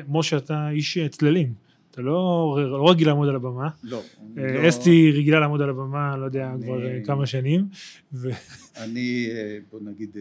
[0.08, 1.54] משה, אתה איש אה, צללים.
[1.94, 3.68] אתה לא, לא רגיל לעמוד על הבמה.
[3.82, 4.02] לא.
[4.38, 7.68] אה, לא- אסתי רגילה לעמוד על הבמה, לא יודע, אני- כבר אה, כמה שנים.
[8.12, 8.28] ו-
[8.84, 10.16] אני, אה, בוא נגיד,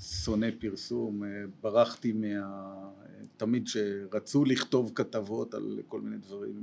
[0.00, 1.22] שונא פרסום,
[1.62, 2.88] ברחתי מה...
[3.36, 6.62] תמיד כשרצו לכתוב כתבות על כל מיני דברים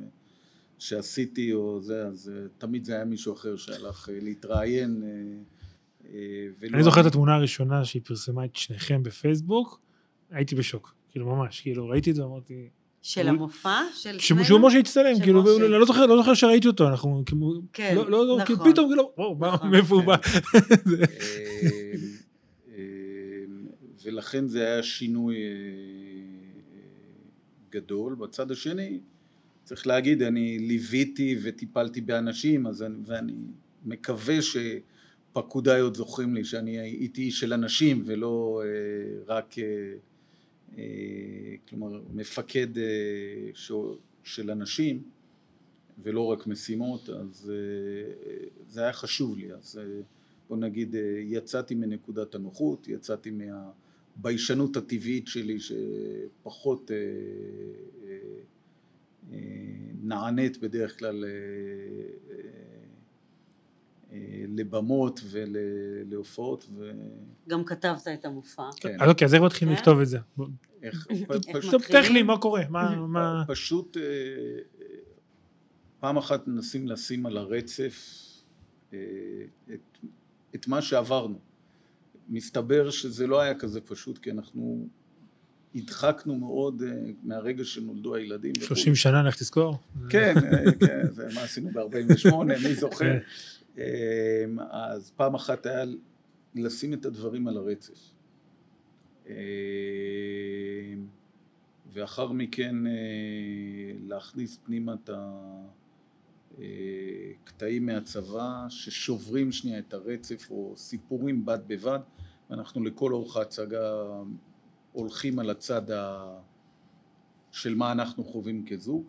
[0.79, 5.03] שעשיתי או זה, אז תמיד זה היה מישהו אחר שהלך להתראיין.
[6.59, 9.81] ולא אני זוכר את התמונה הראשונה שהיא פרסמה את שניכם בפייסבוק,
[10.31, 10.93] הייתי בשוק.
[11.09, 12.69] כאילו ממש, כאילו ראיתי את זה, אמרתי...
[13.07, 13.79] של המופע?
[13.93, 14.45] של שהוא שנינו?
[14.45, 15.45] שהוא משה הצטלם, כאילו.
[15.45, 18.71] ואני לא זוכר, לא זוכר שראיתי אותו, אנחנו כאילו, כן, לא, לא, לא, כאילו נכון.
[18.71, 19.57] פתאום, כאילו, וואו, מה-.
[19.71, 20.03] מאיפה הוא.
[20.03, 20.15] בא?
[20.15, 20.59] אה,
[22.69, 22.83] אה,
[24.03, 25.41] ולכן זה היה שינוי אה,
[27.69, 28.15] גדול.
[28.15, 28.99] בצד השני,
[29.63, 33.33] צריך להגיד, אני ליוויתי וטיפלתי באנשים, אז אני, ואני
[33.85, 39.93] מקווה שפקודיי עוד זוכרים לי שאני הייתי איש של אנשים ולא אה, רק, אה, אה,
[41.69, 42.83] כלומר, מפקד אה,
[44.23, 45.03] של אנשים.
[46.03, 49.53] ולא רק משימות, אז אה, זה היה חשוב לי.
[49.53, 50.01] אז אה,
[50.49, 56.95] בוא נגיד, אה, יצאתי מנקודת הנוחות, יצאתי מהביישנות הטבעית שלי שפחות אה,
[58.07, 58.17] אה,
[59.33, 59.37] אה,
[60.03, 61.35] נענית בדרך כלל אה, אה,
[62.31, 62.36] אה,
[64.47, 66.69] לבמות ולהופעות,
[67.49, 68.69] גם כתבת את המופע.
[68.77, 69.79] וכן, אז אוקיי, אז איך מתחילים כן.
[69.81, 70.17] לכתוב את זה?
[70.83, 71.07] איך,
[71.53, 71.81] פשוט?
[71.91, 72.63] טכני, מה קורה?
[72.69, 73.43] מה-.
[73.47, 74.01] פשוט אה,
[75.99, 78.23] פעם אחת מנסים לשים על הרצף
[78.93, 78.99] אה,
[79.73, 79.97] את,
[80.55, 81.39] את מה שעברנו.
[82.29, 84.87] מסתבר שזה לא היה כזה פשוט כי אנחנו
[85.75, 88.53] הדחקנו מאוד אה, מהרגע שנולדו הילדים.
[88.55, 89.77] 30 שנה, לך תזכור.
[90.09, 90.33] כן,
[90.79, 93.17] כן, זה מה עשינו ב-48, מי זוכר?
[93.77, 95.85] אה, אז פעם אחת היה
[96.55, 98.11] לשים את הדברים על הרצף.
[99.29, 99.35] אה,
[101.93, 102.91] ואחר מכן אה,
[104.07, 105.09] להכניס פנימה את
[107.43, 111.99] הקטעים מהצבא ששוברים שנייה את הרצף או סיפורים בד בבד
[112.49, 114.03] ואנחנו לכל אורך ההצגה
[114.91, 116.27] הולכים על הצד ה...
[117.51, 119.03] של מה אנחנו חווים כזוג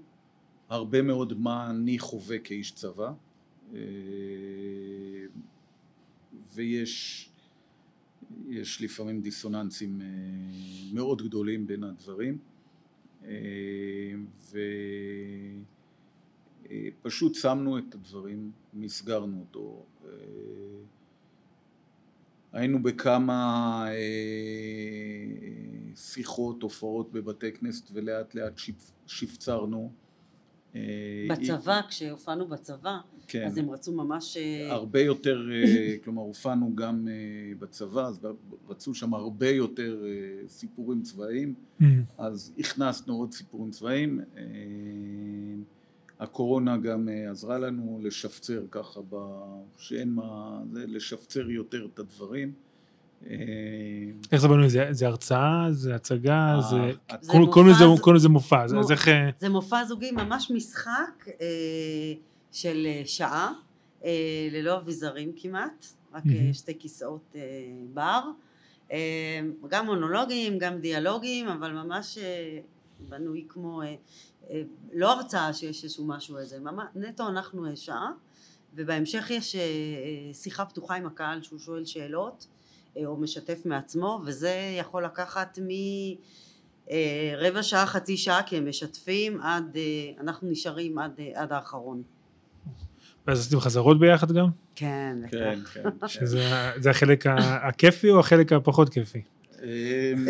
[0.69, 3.13] הרבה מאוד מה אני חווה כאיש צבא אה,
[6.55, 7.29] ויש
[8.49, 10.07] יש לפעמים דיסוננסים אה,
[10.93, 12.39] מאוד גדולים בין הדברים
[13.25, 13.31] אה,
[17.03, 19.87] ופשוט שמנו את הדברים, מסגרנו אותו.
[20.05, 20.11] אה,
[22.53, 23.95] היינו בכמה אה,
[25.97, 28.61] שיחות, הופעות בבתי כנסת ולאט לאט
[29.07, 29.93] שפצרנו.
[30.75, 30.81] אה,
[31.31, 33.47] בצבא, כשהופענו בצבא, כן.
[33.47, 34.37] אז הם רצו ממש...
[34.37, 35.65] אה, הרבה יותר, אה,
[36.05, 37.13] כלומר הופענו גם אה,
[37.59, 38.21] בצבא, אז
[38.69, 40.05] רצו שם הרבה יותר
[40.49, 41.85] סיפורים צבאיים, Mm.
[42.19, 44.21] אז הכנסנו עוד סיפורים צבאיים.
[46.21, 49.17] הקורונה גם עזרה לנו לשפצר ככה, ב...
[49.77, 52.53] שאין מה, זה לשפצר יותר את הדברים.
[54.33, 54.69] איך זה בנוי?
[54.69, 55.67] זה- זה הרצאה?
[55.71, 56.57] זה הצגה?
[56.71, 56.77] זה...
[57.27, 57.85] קוראים- לזה-
[58.79, 58.93] מופע,
[59.39, 61.25] זה מופע זוגי, ממש משחק
[62.53, 63.53] של אה, שעה,
[64.05, 66.53] אה, ללא אביזרים כמעט, רק מהמם.
[66.53, 67.37] שתי כיסאות
[67.95, 68.21] בר.
[69.69, 72.19] גם מונולוגים, גם דיאלוגים, אבל ממש
[73.01, 73.83] בנוי כמו,
[74.93, 78.11] לא הרצאה שיש איזשהו משהו איזה, ממש, נטו אנחנו שעה,
[78.75, 79.57] ובהמשך יש
[80.33, 82.47] שיחה פתוחה עם הקהל שהוא שואל שאלות,
[82.97, 85.69] או משתף מעצמו, וזה יכול לקחת מ...
[87.37, 89.77] רבע שעה, חצי שעה, כי הם משתפים עד,
[90.21, 92.03] אנחנו נשארים עד, עד האחרון.
[93.29, 94.47] ואז עשיתם חזרות ביחד גם?
[94.75, 95.59] כן, כן.
[95.75, 96.09] כן.
[96.09, 96.43] שזה
[96.77, 97.37] זה החלק ה-
[97.69, 99.23] הכיפי או החלק הפחות כיפי?
[99.63, 99.69] אמ,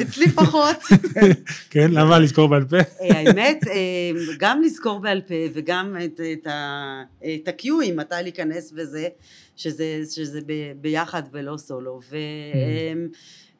[0.02, 0.76] אצלי פחות.
[1.70, 2.76] כן, למה לזכור בעל פה?
[2.76, 2.82] אה,
[3.18, 7.02] האמת, אה, גם לזכור בעל פה וגם את, את, ה,
[7.34, 9.08] את הקיואים, מתי להיכנס וזה,
[9.56, 10.40] שזה,
[10.80, 12.00] ביחד ולא סולו.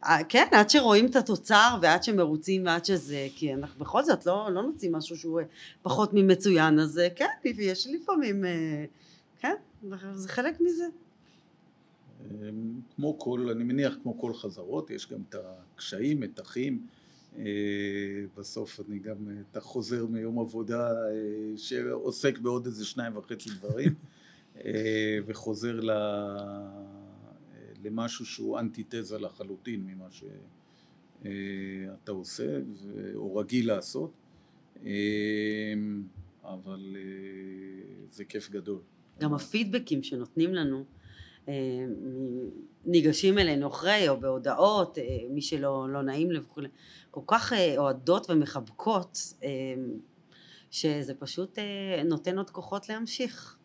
[0.07, 4.63] וכן, עד שרואים את התוצר ועד שמרוצים ועד שזה, כי אנחנו בכל זאת לא, לא
[4.63, 5.41] נוציא משהו שהוא
[5.83, 8.85] פחות ממצוין, אז כן, יש לפעמים, כן,
[10.15, 10.85] זה חלק מזה.
[12.31, 15.35] אמ, כמו כל, אני מניח כמו כל חזרות, יש גם את
[15.75, 16.87] הקשיים, מתחים.
[17.39, 17.45] אה,
[18.37, 19.17] בסוף אני גם,
[19.51, 23.95] אתה חוזר מיום עבודה אה, שעוסק בעוד איזה שניים וחצי דברים,
[24.57, 25.81] אה, וחוזר
[27.85, 32.59] למשהו שהוא אנטיתזה לחלוטין ממה שאתה עושה
[33.15, 34.13] או רגיל לעשות,
[36.45, 36.97] אבל
[38.11, 38.81] זה כיף גדול.
[39.21, 40.85] גם הפידבקים שנותנים לנו
[41.49, 41.55] אה,
[42.87, 46.69] ניגשים אלינו אחרי או בהודעות, אה, מי שלא לא נעים לב וכולי,
[47.11, 49.19] כל כך אה, אוהדות ומחבקות
[50.71, 51.59] שזה פשוט
[52.05, 53.57] נותן עוד כוחות להמשיך,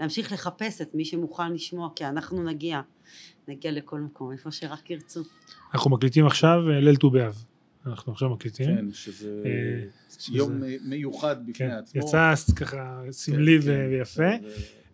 [0.00, 2.80] להמשיך לחפש את מי שמוכן לשמוע כי אנחנו נגיע,
[3.48, 5.22] נגיע לכל מקום, איפה שרק ירצו.
[5.74, 7.44] אנחנו מקליטים עכשיו ליל ט"ו באב.
[7.86, 8.66] אנחנו עכשיו מקליטים.
[8.66, 9.42] כן, שזה
[10.32, 12.00] יום מיוחד בפני כן, עצמו.
[12.00, 13.88] יצא ככה סמלי כן, כן.
[13.90, 14.30] ויפה.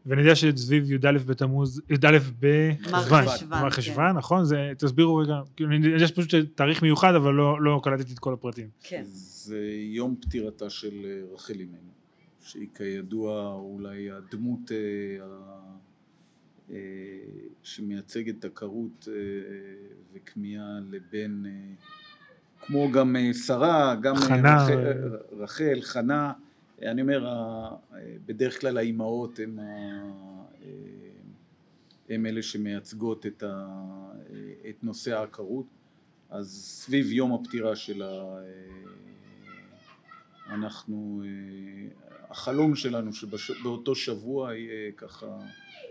[0.07, 4.17] ואני יודע שסביב י"א בתמוז, י"א בחשוון, חשוון, כן.
[4.17, 4.45] נכון?
[4.45, 8.33] זה, תסבירו רגע, כאילו, אני יודע שפשוט תאריך מיוחד, אבל לא, לא קלטתי את כל
[8.33, 8.69] הפרטים.
[8.83, 9.03] כן.
[9.07, 11.91] זה יום פטירתה של אה, רחל אימנו,
[12.41, 14.77] שהיא כידוע אולי הדמות אה,
[16.71, 16.77] אה,
[17.63, 19.09] שמייצגת עקרות
[20.15, 21.43] וכמיהה לבן,
[22.61, 23.17] כמו גם
[23.47, 26.33] שרה, גם חנה, רחל, רחל, חנה,
[26.83, 27.29] אני אומר,
[28.27, 29.59] בדרך כלל האימהות הן
[32.09, 33.67] הם אלה שמייצגות את, ה,
[34.69, 35.67] את נושא העקרות,
[36.31, 38.37] אז סביב יום הפטירה שלה
[40.51, 41.23] אנחנו,
[42.31, 45.39] החלום שלנו שבאותו שבוע יהיה ככה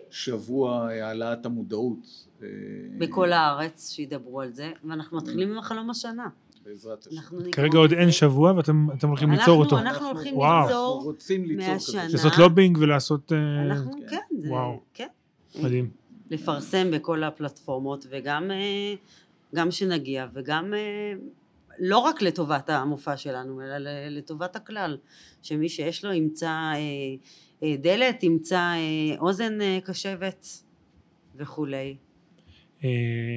[0.09, 2.27] שבוע העלאת המודעות.
[2.97, 6.27] בכל הארץ שידברו על זה, ואנחנו מתחילים עם החלום השנה.
[6.65, 7.51] בעזרת השם.
[7.51, 9.80] כרגע עוד אין שבוע ואתם הולכים ליצור אותו.
[9.80, 11.13] אנחנו הולכים ליצור
[11.58, 12.08] מהשנה.
[12.08, 13.32] לעשות לובינג ולעשות...
[13.32, 14.17] אה, אנחנו, כן.
[14.47, 14.82] וואו.
[14.93, 15.08] כן.
[15.62, 15.89] מדהים.
[16.32, 18.93] לפרסם בכל הפלטפורמות וגם אה,
[19.56, 21.13] גם שנגיע וגם אה,
[21.80, 24.97] לא רק לטובת המופע שלנו אלא לטובת הכלל
[25.41, 26.73] שמי שיש לו ימצא
[27.63, 28.73] דלת ימצא
[29.19, 30.47] אוזן קשבת
[31.36, 31.95] וכולי.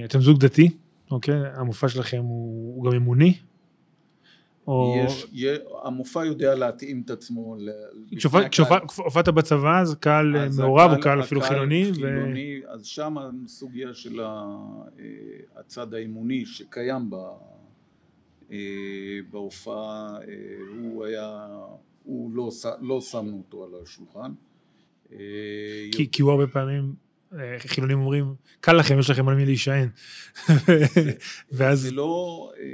[0.05, 0.71] אתם זוג דתי?
[1.11, 1.35] אוקיי?
[1.55, 3.35] המופע שלכם הוא, הוא גם אמוני?
[4.69, 4.95] או...
[5.05, 7.57] יש, יש, המופע יודע להתאים את עצמו.
[8.51, 11.91] כשהופעת בצבא אז קהל מעורב או קהל אפילו חילוני?
[11.95, 12.71] חילוני ו...
[12.71, 14.47] אז שם הסוגיה של אה,
[15.57, 17.31] הצד האמוני שקיים בה,
[18.53, 18.59] אה,
[19.31, 20.35] בהופעה, אה,
[20.79, 21.47] הוא היה,
[22.05, 24.33] הוא לא, לא שמנו אותו על השולחן.
[25.93, 26.95] כי, כי הוא הרבה פעמים
[27.67, 29.89] חילונים אומרים, קל לכם, יש לכם על מי להישען.
[31.53, 31.81] ואז...
[31.81, 32.53] זה לא...
[32.59, 32.65] אה,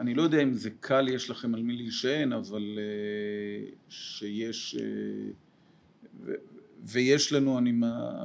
[0.00, 4.76] אני לא יודע אם זה קל, יש לכם על מי להישען, אבל אה, שיש...
[4.80, 6.34] אה,
[6.84, 7.72] ויש לנו, אני,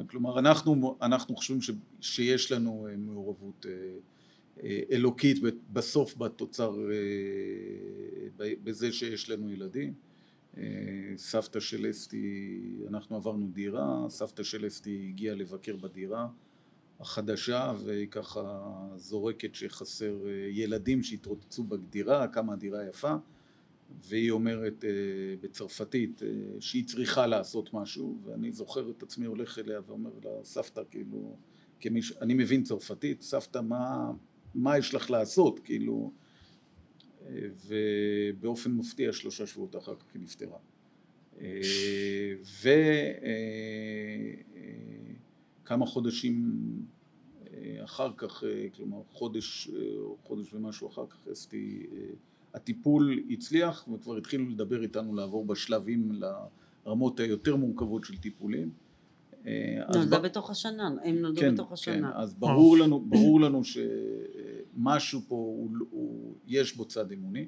[0.09, 3.65] כלומר, אנחנו, אנחנו חושבים ש, שיש לנו מעורבות
[4.91, 5.37] אלוקית
[5.73, 6.75] בסוף בתוצר,
[8.37, 10.06] בזה שיש לנו ילדים.
[11.17, 16.27] סבתא של אסתי, אנחנו עברנו דירה, סבתא של אסתי הגיעה לבקר בדירה
[16.99, 18.61] החדשה והיא ככה
[18.95, 23.15] זורקת שחסר אה, ילדים שהתרוצצו בדירה, כמה הדירה יפה
[24.07, 24.89] והיא אומרת אה,
[25.41, 26.27] בצרפתית אה,
[26.59, 31.37] שהיא צריכה לעשות משהו ואני זוכר את עצמי הולך אליה ואומר לה סבתא כאילו
[31.79, 32.13] כמיש...
[32.21, 34.11] אני מבין צרפתית סבתא מה,
[34.55, 35.59] מה יש לך לעשות?
[35.59, 36.11] כאילו
[37.67, 40.57] ובאופן מפתיע שלושה שבועות אחר כך היא נפטרה.
[45.63, 46.51] וכמה חודשים
[47.83, 48.43] אחר כך,
[48.75, 51.87] כלומר חודש או חודש ומשהו אחר כך, אסתי,
[52.53, 56.11] הטיפול הצליח וכבר התחילו לדבר איתנו לעבור בשלבים
[56.85, 58.69] לרמות היותר מורכבות של טיפולים.
[59.93, 62.11] נולדה בתוך השנה, הם נולדו כן, בתוך השנה.
[62.11, 63.61] כן, אז ברור לנו, ברור לנו
[64.77, 67.45] שמשהו פה, הוא, הוא, יש בו צד אמוני,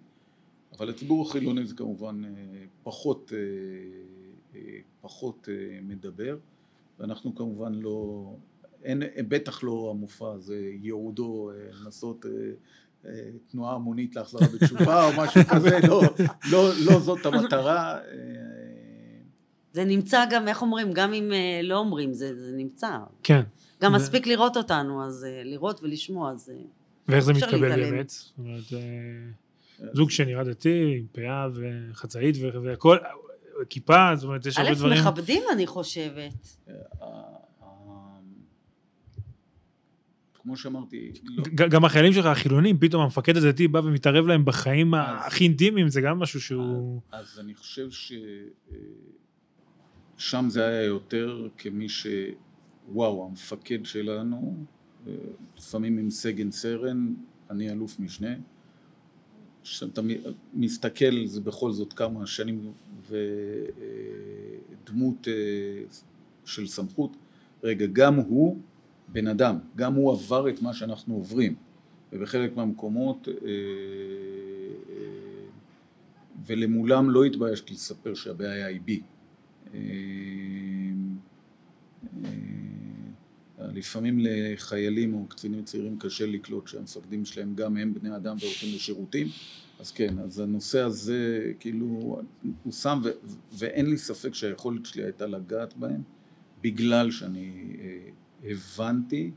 [0.77, 2.29] אבל לציבור החילוני זה כמובן אה,
[2.83, 3.39] פחות, אה,
[4.55, 5.47] אה, פחות
[5.81, 6.37] מדבר,
[6.99, 8.25] ואנחנו כמובן לא,
[8.83, 11.51] אין, בטח לא המופע הזה ייעודו
[11.83, 12.25] לנסות
[13.51, 16.01] תנועה המונית להחזרה בתשובה או משהו כזה, לא,
[16.51, 17.99] לא, לא זאת המטרה.
[19.73, 21.31] זה נמצא גם, איך אומרים, גם אם
[21.63, 22.97] לא אומרים, זה, זה נמצא.
[23.23, 23.41] כן.
[23.81, 23.93] גם.
[23.93, 26.51] מספיק לראות אותנו, אז לראות ולשמוע, אז...
[27.09, 27.91] ואיך זה מתקבל להתעלם.
[27.91, 28.09] באמת?
[28.09, 32.97] זאת אומרת, אה, זוג שנראה דתי, עם פאה וחצאית והכל,
[33.69, 34.99] כיפה, זאת אומרת, יש הרבה א', דברים.
[34.99, 36.57] מכבדים, אני חושבת.
[36.69, 37.07] אה, אה,
[40.43, 45.27] כמו שאמרתי, לא, גם החיילים שלך, החילונים, פתאום המפקד הדתי בא ומתערב להם בחיים אז-
[45.27, 47.01] הכי אינטימיים, זה גם משהו שהוא...
[47.11, 47.87] אז אני חושב
[50.17, 52.07] ששם זה היה יותר כמי ש...
[52.87, 54.65] וואו, המפקד שלנו,
[55.57, 57.13] לפעמים עם סגן סרן,
[57.49, 58.35] אני אלוף משנה,
[59.63, 60.07] שאתה מ-
[60.53, 62.71] מסתכל, זה בכל זאת כמה שנים,
[64.83, 65.33] ודמות אה,
[66.45, 67.17] של סמכות,
[67.63, 68.57] רגע, גם הוא
[69.07, 71.55] בן אדם, גם הוא עבר את מה שאנחנו עוברים,
[72.13, 73.49] ובחלק מהמקומות אה, אה,
[76.45, 79.01] ולמולם לא התביישתי לספר שהבעיה היא בי.
[83.59, 89.27] לפעמים לחיילים או קצינים צעירים קשה לקלוט שהמפקדים שלהם גם הם בני אדם והולכים לשירותים,
[89.79, 91.85] אז כן, אז הנושא הזה כאילו
[92.63, 93.09] הוא שם ו-
[93.53, 96.01] ואין לי ספק שהיכולת שלי הייתה לגעת בהם
[96.61, 99.31] בגלל שאני אה, הבנתי,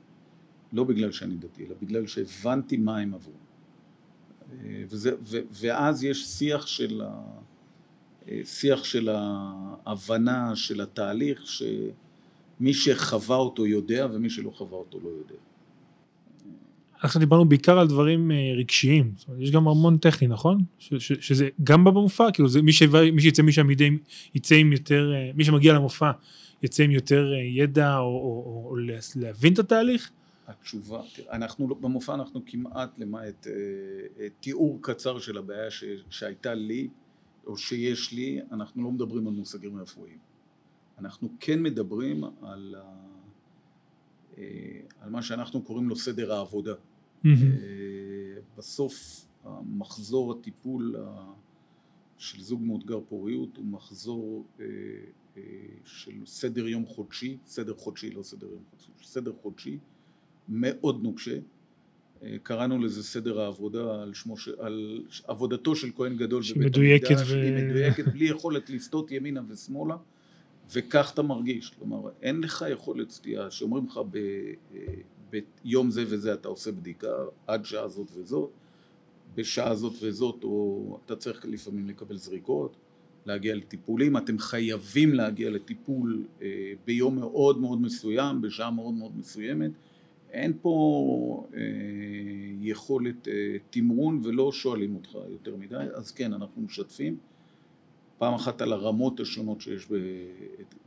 [0.72, 3.32] לא בגלל שאני דתי, אלא בגלל שהבנתי מה הם עברו.
[4.64, 7.22] אה, וזה, ו, ואז יש שיח של, ה,
[8.28, 11.46] אה, שיח של ההבנה של התהליך
[12.62, 15.34] שמי שחווה אותו יודע ומי שלא חווה אותו לא יודע.
[17.04, 20.58] אנחנו דיברנו בעיקר על דברים אה, רגשיים, יש גם המון טכני, נכון?
[20.78, 23.84] ש- ש- שזה גם במופע, כאילו זה מי שיבוא- מי שיצא משם ידע-
[24.34, 26.10] יצא עם יותר, אה, מי שמגיע למופע
[26.62, 28.08] יצא עם יותר אה, ידע או- או
[28.46, 30.10] או- או לה- להבין את התהליך?
[30.46, 31.00] התשובה,
[31.32, 33.52] אנחנו לא- במופע אנחנו כמעט למעט אה,
[34.40, 36.88] תיאור קצר של הבעיה ש, שהייתה לי
[37.46, 40.31] או שיש לי, אנחנו לא מדברים על מושגים רפואיים.
[40.98, 42.74] אנחנו כן מדברים על,
[44.38, 44.44] אה,
[45.00, 46.74] על מה שאנחנו קוראים לו סדר העבודה.
[47.52, 47.60] אה,
[48.58, 48.94] בסוף
[49.44, 51.32] המחזור הטיפול ה-
[52.18, 54.64] של זוג מאותגר פוריות הוא מחזור אה,
[55.36, 55.42] אה,
[55.84, 59.78] של סדר יום חודשי, סדר חודשי, לא סדר יום חודשי, סדר חודשי
[60.48, 61.38] מאוד נוקשה.
[62.22, 66.76] אה, קראנו לזה סדר העבודה על שמו של, על עבודתו של כהן גדול בבית
[67.10, 69.96] המקדש, ו- היא מדויקת בלי יכולת לסטות ימינה ושמאלה
[70.72, 74.00] וכך אתה מרגיש, כלומר אין לך יכולת סטייה, שאומרים לך
[75.30, 77.12] ביום זה וזה אתה עושה בדיקה
[77.46, 78.50] עד שעה זאת וזאת,
[79.34, 82.76] בשעה זאת וזאת או אתה צריך לפעמים לקבל זריקות,
[83.26, 89.70] להגיע לטיפולים, אתם חייבים להגיע לטיפול אה, ביום מאוד מאוד מסוים, בשעה מאוד מאוד מסוימת,
[90.30, 91.60] אין פה אה,
[92.60, 97.16] יכולת אה, תמרון ולא שואלים אותך יותר מדי, אז כן, אנחנו משתפים.
[98.22, 99.88] פעם אחת על הרמות השונות שיש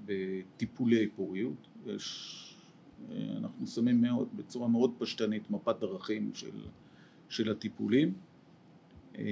[0.06, 2.56] בטיפולי פוריות, יש,
[3.12, 6.52] אה, אנחנו שמים מאוד, בצורה מאוד פשטנית מפת דרכים של,
[7.30, 8.14] של הטיפולים
[9.18, 9.24] אה,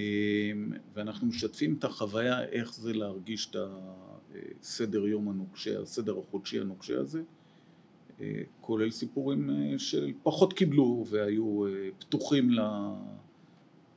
[0.93, 3.56] ואנחנו משתפים את החוויה איך זה להרגיש את
[4.62, 7.22] הסדר יום הנוקשה, הסדר החודשי הנוקשה הזה
[8.22, 12.49] אה, כולל סיפורים אה, של פחות קיבלו והיו אה, פתוחים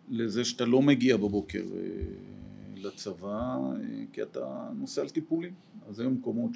[0.09, 2.36] לזה שאתה לא מגיע בבוקר אה,
[2.76, 5.54] לצבא אה, כי אתה נוסע על טיפולים
[5.88, 6.50] אז היו מקומות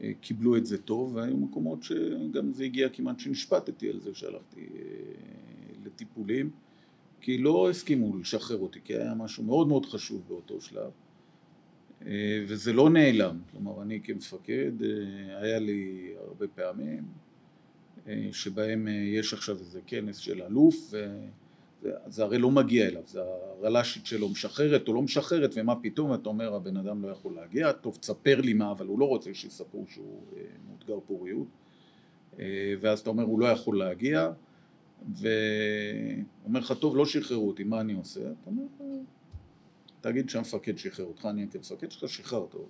[0.00, 4.80] שקיבלו את זה טוב והיו מקומות שגם זה הגיע כמעט שנשפטתי על זה שהלכתי אה,
[5.84, 6.50] לטיפולים
[7.20, 10.90] כי לא הסכימו לשחרר אותי כי היה משהו מאוד מאוד חשוב באותו שלב.
[12.06, 17.04] אה, וזה לא נעלם, כלומר אני כמפקד, אה, היה לי הרבה פעמים
[18.08, 20.94] אה, שבהם אה, יש עכשיו איזה כנס של אלוף
[21.82, 26.28] וזה הרי לא מגיע אליו, זה הרל"שית שלו משחררת או לא משחררת ומה פתאום אתה
[26.28, 29.84] אומר הבן אדם לא יכול להגיע, טוב תספר לי מה אבל הוא לא רוצה שיספרו
[29.88, 31.48] שהוא אה, מאותגר פוריות
[32.38, 34.30] אה, ואז אתה אומר הוא לא יכול להגיע
[35.14, 38.20] ואומר לך טוב לא שחררו אותי מה אני עושה?
[38.20, 38.62] אתה אומר
[40.00, 42.66] תגיד שהמפקד שחרר אותך, אני הייתי המפקד שלך, שחררת אותו.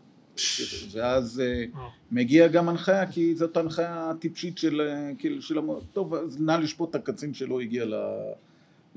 [0.90, 1.88] ואז אה, וואו.
[2.11, 5.68] מגיע גם הנחיה, כי זאת הנחיה טיפשית של, אה, כאילו, של המ...
[5.92, 7.94] טוב, אז נא לשפוט את הקצין שלא הגיע ל-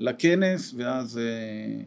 [0.02, 1.82] לכנס, ואז אה,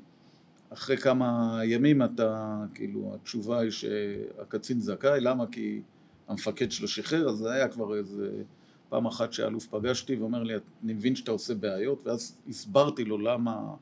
[0.69, 5.45] אחרי כמה ימים אתה, כאילו, התשובה היא שהקצין זכאי, למה?
[5.51, 5.81] כי
[6.27, 8.43] המפקד שלו שחרר, אז זה היה כבר איזה
[8.89, 10.53] פעם אחת שהאלוף פגשתי ואומר לי,
[10.83, 13.75] אני מבין שאתה עושה בעיות, ואז הסברתי לו למה...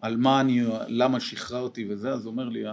[0.00, 2.64] על מה אני, למה שחררתי וזה, אז הוא אומר לי,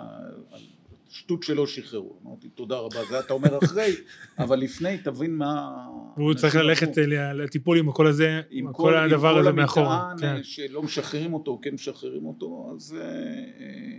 [1.12, 2.20] שטות שלא שחררו.
[2.26, 3.96] אמרתי, תודה רבה, זה אתה אומר אחרי,
[4.40, 5.72] אבל לפני תבין מה...
[6.18, 6.98] והוא צריך ללכת
[7.34, 10.12] לטיפול עם כל הזה, עם עם כל, כל הדבר עם כל הזה מאחורה.
[10.12, 10.38] המטען כן.
[10.38, 13.98] אה, שלא משחררים אותו, כן משחררים אותו, אז, אה,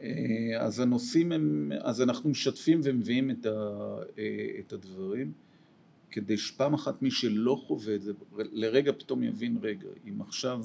[0.00, 3.96] אה, אז הנושאים הם, אז אנחנו משתפים ומביאים את, ה,
[4.60, 5.32] את הדברים.
[6.10, 10.60] כדי שפעם אחת מי שלא חווה את זה, לרגע פתאום יבין, רגע, אם עכשיו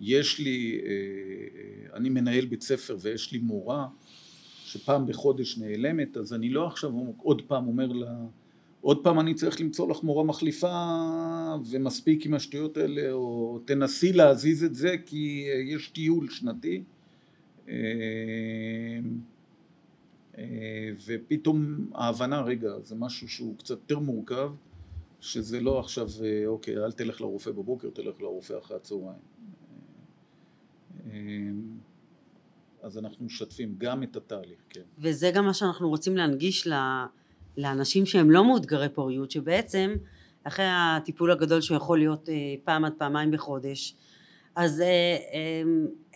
[0.00, 0.80] יש לי,
[1.94, 3.86] אני מנהל בית ספר ויש לי מורה
[4.68, 6.92] שפעם בחודש נעלמת, אז אני לא עכשיו
[7.22, 8.14] עוד פעם אומר לה,
[8.80, 10.94] עוד פעם אני צריך למצוא לך מורה מחליפה
[11.70, 16.82] ומספיק עם השטויות האלה, או תנסי להזיז את זה כי אה, יש טיול שנתי.
[21.06, 24.50] ופתאום ההבנה, רגע, זה משהו שהוא קצת יותר מורכב,
[25.20, 26.08] שזה לא עכשיו,
[26.46, 29.18] אוקיי, אל תלך לרופא בבוקר, תלך לרופא אחרי הצהריים.
[32.82, 34.80] אז אנחנו משתפים גם את התהליך, כן.
[34.98, 36.68] וזה גם מה שאנחנו רוצים להנגיש
[37.56, 39.96] לאנשים שהם לא מאותגרי פוריות, שבעצם
[40.44, 43.94] אחרי הטיפול הגדול שיכול להיות אה, פעם עד פעמיים בחודש,
[44.56, 45.62] אז אה, אה,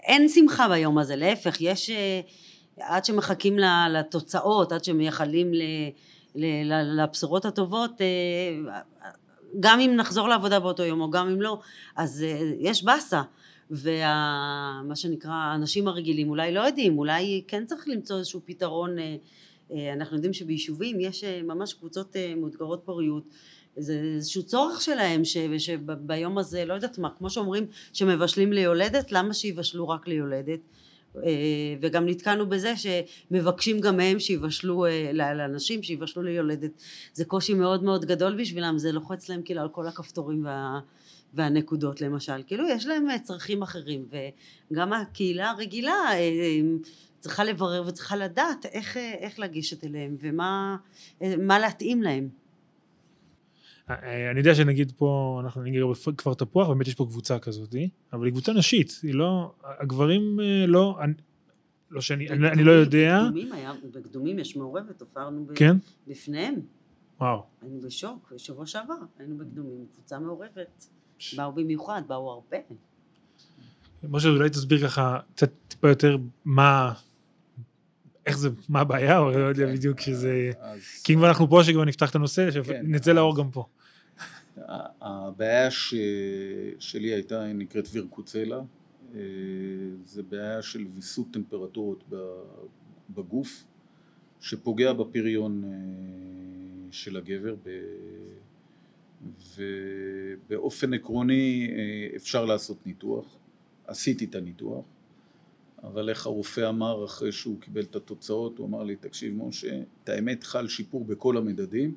[0.02, 1.90] אין שמחה ביום הזה, להפך, יש,
[2.80, 3.56] עד שמחכים
[3.90, 5.52] לתוצאות, עד שמייחלים
[6.96, 8.00] לבשורות הטובות,
[9.60, 11.60] גם אם נחזור לעבודה באותו יום או גם אם לא,
[11.96, 12.24] אז
[12.58, 13.22] יש באסה.
[13.72, 19.16] ומה שנקרא האנשים הרגילים אולי לא יודעים, אולי כן צריך למצוא איזשהו פתרון, אה,
[19.72, 23.24] אה, אנחנו יודעים שביישובים יש אה, ממש קבוצות מאותגרות פוריות,
[23.76, 29.34] זה איזשהו צורך שלהם ש, שביום הזה, לא יודעת מה, כמו שאומרים שמבשלים ליולדת, למה
[29.34, 30.60] שיבשלו רק ליולדת?
[31.80, 36.70] וגם נתקענו בזה שמבקשים גם מהם שיבשלו לאנשים שיבשלו ליולדת
[37.12, 40.80] זה קושי מאוד מאוד גדול בשבילם זה לוחץ להם כאילו על כל הכפתורים וה,
[41.34, 44.06] והנקודות למשל, כאילו יש להם אה, צרכים אחרים
[44.70, 46.60] וגם הקהילה הרגילה אה, אה,
[47.20, 52.28] צריכה לברר וצריכה לדעת איך, איך לגשת אליהם ומה להתאים להם.
[54.30, 57.74] אני יודע שנגיד פה, אנחנו נגיד בכפר תפוח, באמת יש פה קבוצה כזאת,
[58.12, 61.12] אבל היא קבוצה נשית, היא לא, הגברים לא, אני,
[61.90, 63.20] לא שאני, בקדומים, אני לא יודע.
[63.22, 65.76] בקדומים, היה, בקדומים יש מעורבת, הופענו כן?
[66.06, 66.54] בפניהם.
[67.20, 67.42] וואו.
[67.62, 70.88] היינו בשוק, בשבוע שעבר, היינו בקדומים, קבוצה מעורבת.
[71.36, 72.56] באו במיוחד, באו הרבה.
[74.08, 76.92] משה, אולי תסביר ככה קצת טיפה יותר מה,
[78.26, 79.74] איך זה, מה הבעיה, או לא יודע כן.
[79.74, 80.50] בדיוק שזה...
[81.04, 83.66] כי אם כבר אנחנו פה, שכבר נפתח את הנושא, כן, שנצא לאור גם פה.
[85.00, 85.68] הבעיה
[86.78, 88.60] שלי הייתה, נקראת וירקוצלה,
[89.14, 89.20] אה,
[90.04, 92.04] זה בעיה של ויסות טמפרטורות
[93.10, 93.64] בגוף,
[94.40, 95.70] שפוגע בפריון אה,
[96.90, 97.54] של הגבר
[99.56, 103.36] ובאופן עקרוני אה, אפשר לעשות ניתוח,
[103.86, 104.84] עשיתי את הניתוח,
[105.82, 110.08] אבל איך הרופא אמר אחרי שהוא קיבל את התוצאות, הוא אמר לי, תקשיב משה, את
[110.08, 111.94] האמת חל שיפור בכל המדדים,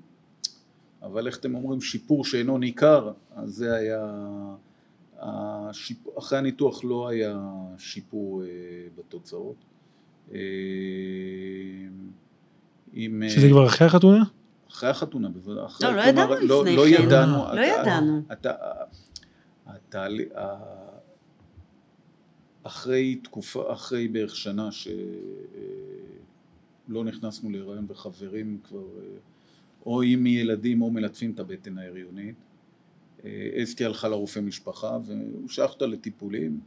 [1.01, 4.05] אבל איך אתם אומרים שיפור שאינו ניכר, אז זה היה,
[5.19, 8.47] השיפור, אחרי הניתוח לא היה שיפור אה,
[8.97, 9.55] בתוצאות.
[10.33, 10.39] אה,
[13.29, 14.23] שזה כבר אחרי החתונה?
[14.75, 15.63] אחרי החתונה, בוודאי.
[15.81, 17.03] לא, לא ידענו לפני לא, לא כן.
[17.03, 17.43] ידענו.
[17.53, 18.21] לא ידענו.
[19.65, 20.27] התהליך,
[22.63, 24.93] אחרי תקופה, אחרי בערך שנה שלא
[27.03, 28.85] נכנסנו להיריון וחברים כבר,
[29.85, 32.35] או עם ילדים או מלטפים את הבטן ההריונית,
[33.63, 34.97] אסתי הלכה לרופא משפחה
[35.59, 36.59] אותה לטיפולים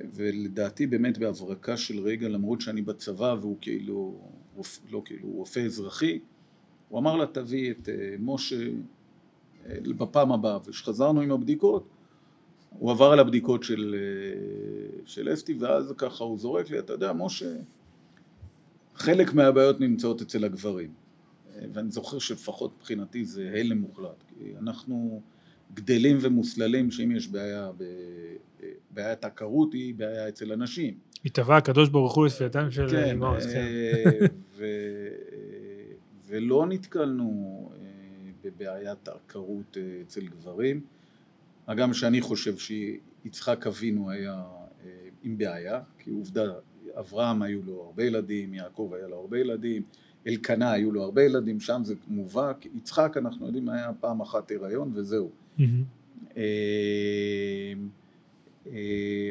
[0.00, 4.30] ולדעתי באמת בהברקה של רגע למרות שאני בצבא והוא כאילו,
[4.90, 6.18] לא כאילו, הוא רופא אזרחי
[6.88, 8.56] הוא אמר לה תביא את אה, משה
[9.66, 11.88] אה, בפעם הבאה, וכשחזרנו עם הבדיקות
[12.78, 17.12] הוא עבר על הבדיקות של, אה, של אסתי ואז ככה הוא זורק לי, אתה יודע
[17.12, 17.52] משה,
[18.94, 20.90] חלק מהבעיות נמצאות אצל הגברים
[21.72, 25.22] ואני זוכר שלפחות מבחינתי זה הלם מוחלט, כי אנחנו
[25.74, 27.70] גדלים ומוסללים שאם יש בעיה,
[28.90, 30.94] בעיית עקרות היא בעיה אצל אנשים.
[31.24, 33.66] התהווה הקדוש ברוך הוא לשפייתם של כן, אמוס, כן.
[34.56, 34.64] ו...
[36.36, 37.86] ולא נתקלנו אה,
[38.44, 40.80] בבעיית עקרות אה, אצל גברים,
[41.66, 44.44] הגם שאני חושב שיצחק אבינו היה
[44.84, 44.90] אה,
[45.22, 46.52] עם בעיה, כי עובדה,
[46.98, 49.82] אברהם היו לו הרבה ילדים, יעקב היה לו הרבה ילדים,
[50.26, 54.92] אלקנה היו לו הרבה ילדים, שם זה מובהק, יצחק אנחנו יודעים היה פעם אחת הריון
[54.94, 55.30] וזהו.
[55.58, 56.34] Mm-hmm.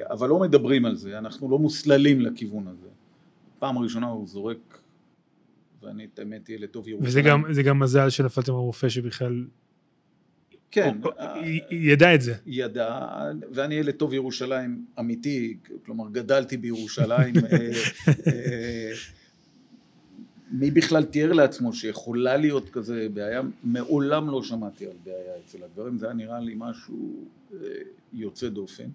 [0.04, 2.88] אבל לא מדברים על זה, אנחנו לא מוסללים לכיוון הזה.
[3.60, 4.80] פעם ראשונה הוא זורק
[5.86, 7.10] ואני את האמת ילד טוב ירושלים.
[7.10, 9.46] וזה גם, זה גם מזל שנפלתם הרופא שבכלל...
[10.72, 10.98] כן.
[11.04, 12.34] או, או, ידע את זה.
[12.46, 13.00] ידע,
[13.54, 17.34] ואני ילד טוב ירושלים אמיתי, כלומר גדלתי בירושלים.
[17.38, 17.72] אה,
[18.28, 18.92] אה,
[20.52, 23.42] מי בכלל תיאר לעצמו שיכולה להיות כזה בעיה?
[23.64, 27.58] מעולם לא שמעתי על בעיה אצל הגברים, זה היה נראה לי משהו אה,
[28.14, 28.90] יוצא דופן.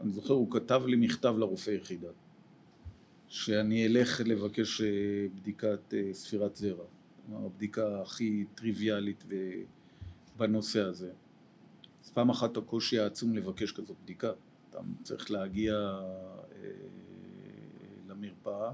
[0.00, 2.08] אני זוכר, הוא כתב לי מכתב לרופא יחידה.
[3.34, 4.86] שאני אלך לבקש אה,
[5.36, 6.84] בדיקת אה, ספירת זרע,
[7.32, 9.24] הבדיקה הכי טריוויאלית
[10.36, 11.10] בנושא הזה.
[12.04, 14.30] אז פעם אחת הקושי העצום לבקש כזאת בדיקה,
[14.70, 16.68] אתה צריך להגיע אה,
[18.08, 18.72] למרפאה,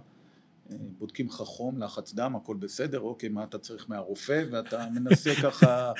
[0.98, 5.92] בודקים לך חום, לחץ דם, הכל בסדר, אוקיי, מה אתה צריך מהרופא, ואתה מנסה ככה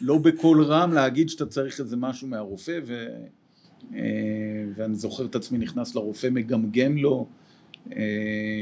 [0.00, 3.06] לא בקול רם להגיד שאתה צריך איזה משהו מהרופא, ו...
[4.74, 7.28] ואני זוכר את עצמי נכנס לרופא, מגמגם לו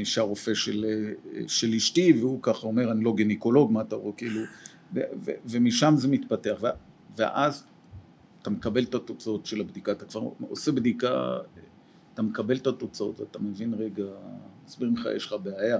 [0.03, 4.41] שהרופא של, אה, של אשתי, והוא ככה אומר, אני לא גינקולוג, מה אתה רואה, כאילו,
[4.93, 6.67] ו, ו, ומשם זה מתפתח, ו,
[7.15, 7.63] ואז
[8.41, 11.37] אתה מקבל את התוצאות של הבדיקה, אתה כבר עושה בדיקה,
[12.13, 14.05] אתה מקבל את התוצאות, ואתה מבין, רגע,
[14.65, 15.77] מסביר לך, יש לך בעיה.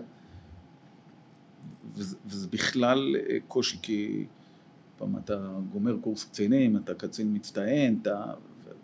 [1.95, 4.25] וזה, וזה בכלל אה, קושי, כי
[4.97, 8.23] פעם אתה גומר קורס קצינים, אתה קצין מצטיין, אתה,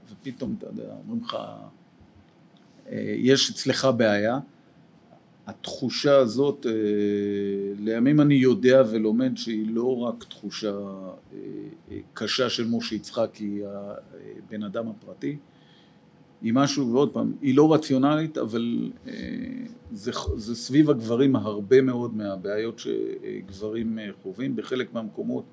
[0.10, 1.38] ופתאום, אתה יודע, אומרים לך,
[3.18, 4.40] יש אצלך בעיה,
[5.48, 6.72] התחושה הזאת, אה,
[7.80, 11.38] לימים אני יודע ולומד שהיא לא רק תחושה אה,
[11.92, 13.62] אה, קשה של משה יצחקי,
[14.48, 15.38] הבן אדם הפרטי,
[16.42, 18.92] היא משהו, ועוד פעם, היא לא רציונלית, אבל
[19.92, 24.56] זה, זה סביב הגברים הרבה מאוד מהבעיות שגברים חווים.
[24.56, 25.44] בחלק מהמקומות,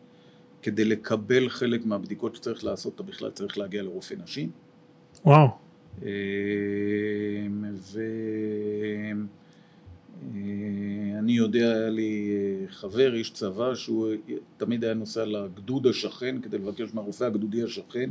[0.63, 4.51] כדי לקבל חלק מהבדיקות שצריך לעשות, אתה בכלל צריך להגיע לרופא נשים.
[5.25, 5.70] וואו.
[7.83, 8.01] ו...
[10.35, 15.87] אה, אני יודע, היה לי אה, חבר, איש צבא, שהוא אה, תמיד היה נוסע לגדוד
[15.87, 18.11] השכן כדי לבקש מהרופא הגדודי השכן.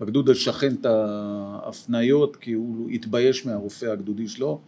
[0.00, 4.60] בגדוד השכן את ההפניות כי הוא התבייש מהרופא הגדודי שלו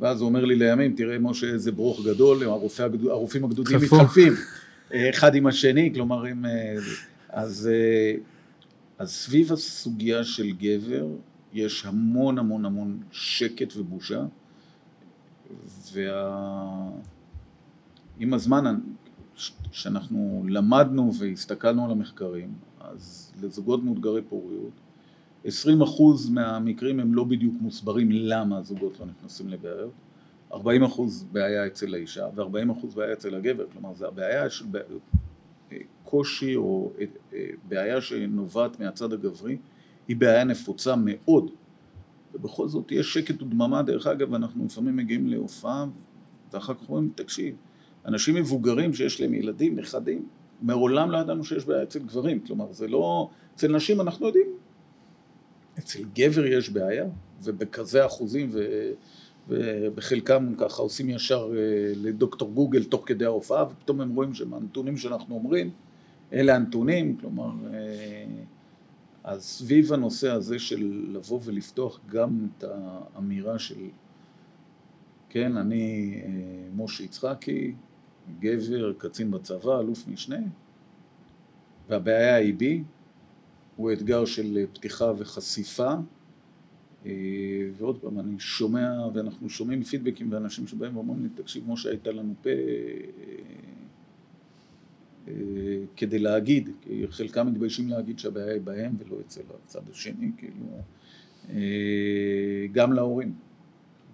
[0.00, 4.32] ואז הוא אומר לי לימים, תראה משה איזה ברוך גדול, הרופא הרופאים הגדודיים מתחלפים
[4.94, 6.44] אחד עם השני, כלומר הם...
[7.28, 7.70] אז,
[8.98, 11.06] אז סביב הסוגיה של גבר
[11.52, 14.24] יש המון המון המון שקט ובושה.
[15.92, 17.04] ועם
[18.34, 18.80] הזמן
[19.72, 24.72] שאנחנו למדנו והסתכלנו על המחקרים, אז לזוגות מאותגרי פוריות,
[25.44, 25.48] 20%
[26.30, 29.92] מהמקרים הם לא בדיוק מוסברים למה הזוגות לא נכנסים לבעיות,
[30.52, 30.56] 40%
[31.32, 34.64] בעיה אצל האישה ו-40% בעיה אצל הגבר, כלומר זה הבעיה של
[36.04, 36.92] קושי או
[37.32, 39.56] אה, בעיה שנובעת מהצד הגברי,
[40.12, 41.50] היא בעיה נפוצה מאוד.
[42.34, 45.86] ובכל זאת יש שקט ודממה, דרך אגב, אנחנו לפעמים מגיעים להופעה
[46.52, 47.54] ואחר כך אומרים, תקשיב,
[48.06, 50.28] אנשים מבוגרים שיש להם ילדים, נכדים,
[50.62, 54.46] מעולם לא ידענו שיש בעיה אצל גברים, כלומר זה לא, אצל נשים אנחנו יודעים,
[55.78, 57.04] אצל גבר יש בעיה,
[57.42, 58.90] ובכזה אחוזים, ו,
[59.48, 65.34] ובחלקם ככה עושים ישר אה, לדוקטור גוגל תוך כדי ההופעה, ופתאום הם רואים שמהנתונים שאנחנו
[65.34, 65.70] אומרים,
[66.32, 68.24] אלה הנתונים, כלומר אה,
[69.24, 73.88] אז סביב הנושא הזה של לבוא ולפתוח גם את האמירה של
[75.28, 77.74] כן, אני אה, משה יצחקי,
[78.40, 80.36] גבר, קצין בצבא, אלוף משנה,
[81.88, 82.82] והבעיה היא בי,
[83.76, 85.92] הוא אתגר של פתיחה וחשיפה,
[87.06, 87.10] אה,
[87.76, 92.34] ועוד פעם, אני שומע, ואנחנו שומעים פידבקים ואנשים שבאים ואומרים לי, תקשיב, משה, הייתה לנו
[92.42, 92.54] פה אה,
[95.96, 96.70] כדי להגיד,
[97.10, 100.82] חלקם מתביישים להגיד שהבעיה היא בהם ולא אצל הצד השני, כאילו,
[101.50, 103.34] אה, גם להורים.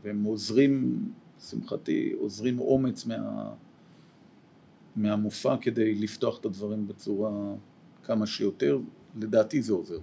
[0.05, 1.03] והם עוזרים,
[1.39, 3.51] לשמחתי, עוזרים אומץ מה,
[4.97, 7.31] מהמופע כדי לפתוח את הדברים בצורה
[8.03, 8.79] כמה שיותר,
[9.21, 9.99] לדעתי זה עוזר.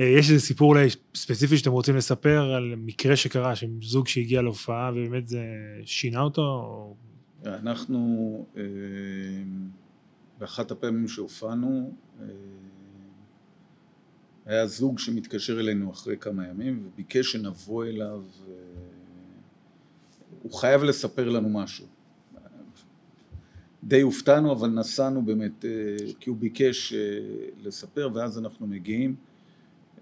[0.00, 4.90] אה, יש איזה סיפור אולי ספציפי שאתם רוצים לספר על מקרה שקרה, זוג שהגיע להופעה
[4.94, 5.44] ובאמת זה
[5.84, 6.96] שינה אותו, או
[7.46, 8.62] אנחנו, אה,
[10.38, 12.26] באחת הפעמים שהופענו, אה,
[14.46, 18.54] היה זוג שמתקשר אלינו אחרי כמה ימים וביקש שנבוא אליו, אה,
[20.42, 21.86] הוא חייב לספר לנו משהו.
[23.84, 25.64] די הופתענו, אבל נסענו באמת,
[26.20, 26.92] כי הוא ביקש
[27.62, 29.14] לספר, ואז אנחנו מגיעים,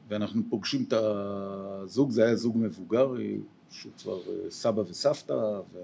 [0.09, 3.15] ואנחנו פוגשים את הזוג, זה היה זוג מבוגר,
[3.71, 4.21] שהוא כבר
[4.51, 5.33] סבא וסבתא,
[5.73, 5.79] ו...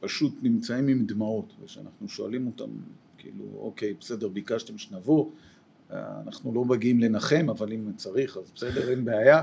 [0.00, 2.70] פשוט נמצאים עם דמעות, וכשאנחנו שואלים אותם,
[3.18, 5.30] כאילו, אוקיי, בסדר, ביקשתם שנבוא,
[5.90, 9.42] אנחנו לא מגיעים לנחם, אבל אם צריך, אז בסדר, אין בעיה.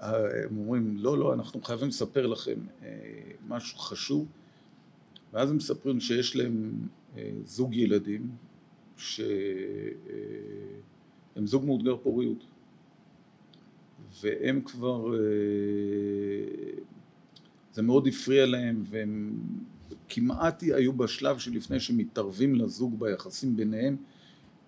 [0.00, 2.88] הם אומרים, לא, לא, אנחנו חייבים לספר לכם אה,
[3.48, 4.26] משהו חשוב,
[5.32, 6.72] ואז הם מספרים שיש להם
[7.16, 8.30] אה, זוג ילדים,
[8.96, 9.32] שהם
[11.36, 12.44] אה, זוג מאותגר פוריות,
[14.22, 15.14] והם כבר
[17.72, 19.38] זה מאוד הפריע להם והם
[20.08, 23.96] כמעט היו בשלב שלפני שמתערבים לזוג ביחסים ביניהם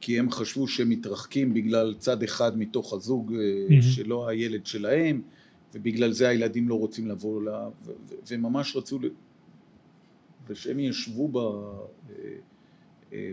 [0.00, 3.82] כי הם חשבו שהם מתרחקים בגלל צד אחד מתוך הזוג mm-hmm.
[3.82, 5.22] שלא הילד שלהם
[5.74, 7.48] ובגלל זה הילדים לא רוצים לבוא ל...
[8.28, 8.98] וממש רצו,
[10.46, 11.38] ושהם ישבו ב...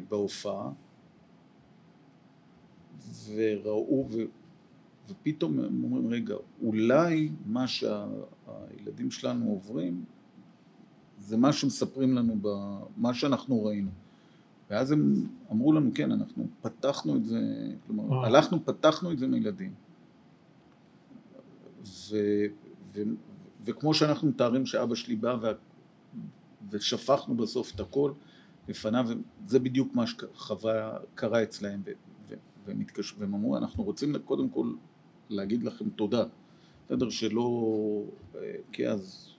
[0.10, 0.72] בהופעה
[3.36, 4.18] וראו, ו...
[5.12, 10.06] ופתאום הם אומרים, רגע, אולי מה שהילדים שלנו עוברים
[11.20, 12.36] זה מה שמספרים לנו,
[12.98, 13.92] מה שאנחנו ראינו.
[14.70, 17.40] ואז הם אמרו לנו, כן, אנחנו פתחנו את זה,
[17.88, 18.26] כלומר, וואו.
[18.26, 19.74] הלכנו, פתחנו את זה מילדים.
[21.86, 22.18] ו,
[22.94, 23.02] ו,
[23.64, 25.52] וכמו שאנחנו מתארים שאבא שלי בא וה,
[26.70, 28.12] ושפכנו בסוף את הכל
[28.68, 29.08] לפניו,
[29.48, 31.92] זה בדיוק מה שקרה אצלהם, ו,
[32.28, 32.36] ו,
[32.66, 33.16] ומתקש...
[33.18, 34.74] והם אמרו, אנחנו רוצים קודם כל
[35.32, 36.24] להגיד לכם תודה.
[36.86, 38.04] בסדר, שלא...
[38.36, 39.30] אה, כי אז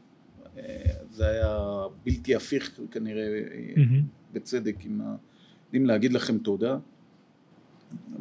[0.56, 1.58] אה, זה היה
[2.04, 3.22] בלתי הפיך כנראה,
[3.76, 4.32] mm-hmm.
[4.32, 5.16] בצדק, עם ה...
[5.66, 6.78] יודעים להגיד לכם תודה,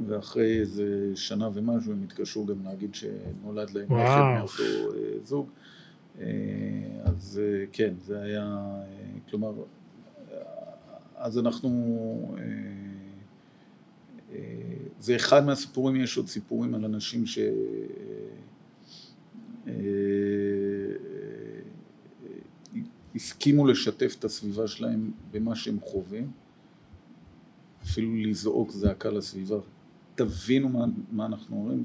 [0.08, 4.64] ואחרי איזה שנה ומשהו הם התקשרו גם להגיד שנולד להם נכד מאותו
[5.24, 5.50] זוג.
[7.04, 7.42] אז
[7.72, 8.76] כן, זה היה,
[9.30, 9.54] כלומר,
[11.16, 12.36] אז אנחנו,
[15.00, 17.40] זה אחד מהסיפורים, יש עוד סיפורים על אנשים ש...
[23.16, 26.32] הסכימו לשתף את הסביבה שלהם במה שהם חווים,
[27.84, 29.58] אפילו לזעוק זעקה לסביבה,
[30.16, 31.84] תבינו מה, מה אנחנו אומרים,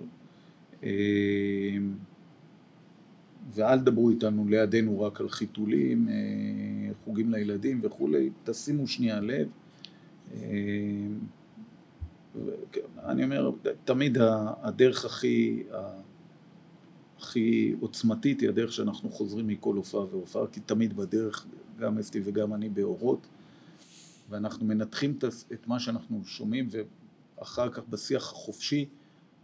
[0.83, 1.79] אה,
[3.55, 6.15] ואל תדברו איתנו לידינו רק על חיתולים, אה,
[7.05, 9.49] חוגים לילדים וכולי, תשימו שנייה לב.
[13.05, 13.51] אני אומר,
[13.85, 14.19] תמיד
[14.63, 15.63] הדרך הכי,
[17.19, 21.47] הכי עוצמתית היא הדרך שאנחנו חוזרים מכל הופעה והופעה, כי תמיד בדרך,
[21.79, 23.27] גם אסתי וגם אני באורות,
[24.31, 25.19] ואנחנו מנתחים
[25.53, 26.69] את מה שאנחנו שומעים,
[27.39, 28.89] ואחר כך בשיח החופשי,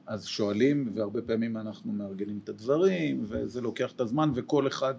[0.06, 4.94] אז שואלים, והרבה פעמים אנחנו מארגנים את הדברים, וזה לוקח את הזמן, וכל אחד,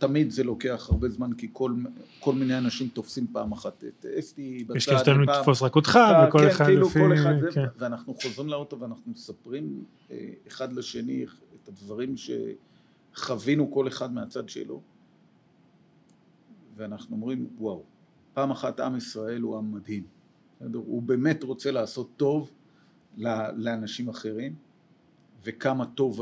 [0.00, 1.74] תמיד זה לוקח הרבה זמן, כי כל,
[2.20, 5.98] כל מיני אנשים תופסים פעם אחת את אסתי בצד, יש לי שתיים לתפוס רק אותך,
[6.28, 6.98] וכל כן, אחד כאילו לפי...
[6.98, 7.64] כל אחד כן.
[7.78, 14.80] ואנחנו חוזרים לאוטו ואנחנו מספרים אה, אחד לשני את הדברים שחווינו כל אחד מהצד שלו,
[16.76, 17.82] ואנחנו אומרים, וואו,
[18.34, 20.04] פעם אחת עם ישראל הוא עם מדהים?
[20.74, 22.50] הוא באמת רוצה לעשות טוב
[23.56, 24.54] לאנשים אחרים,
[25.44, 26.20] וכמה טוב,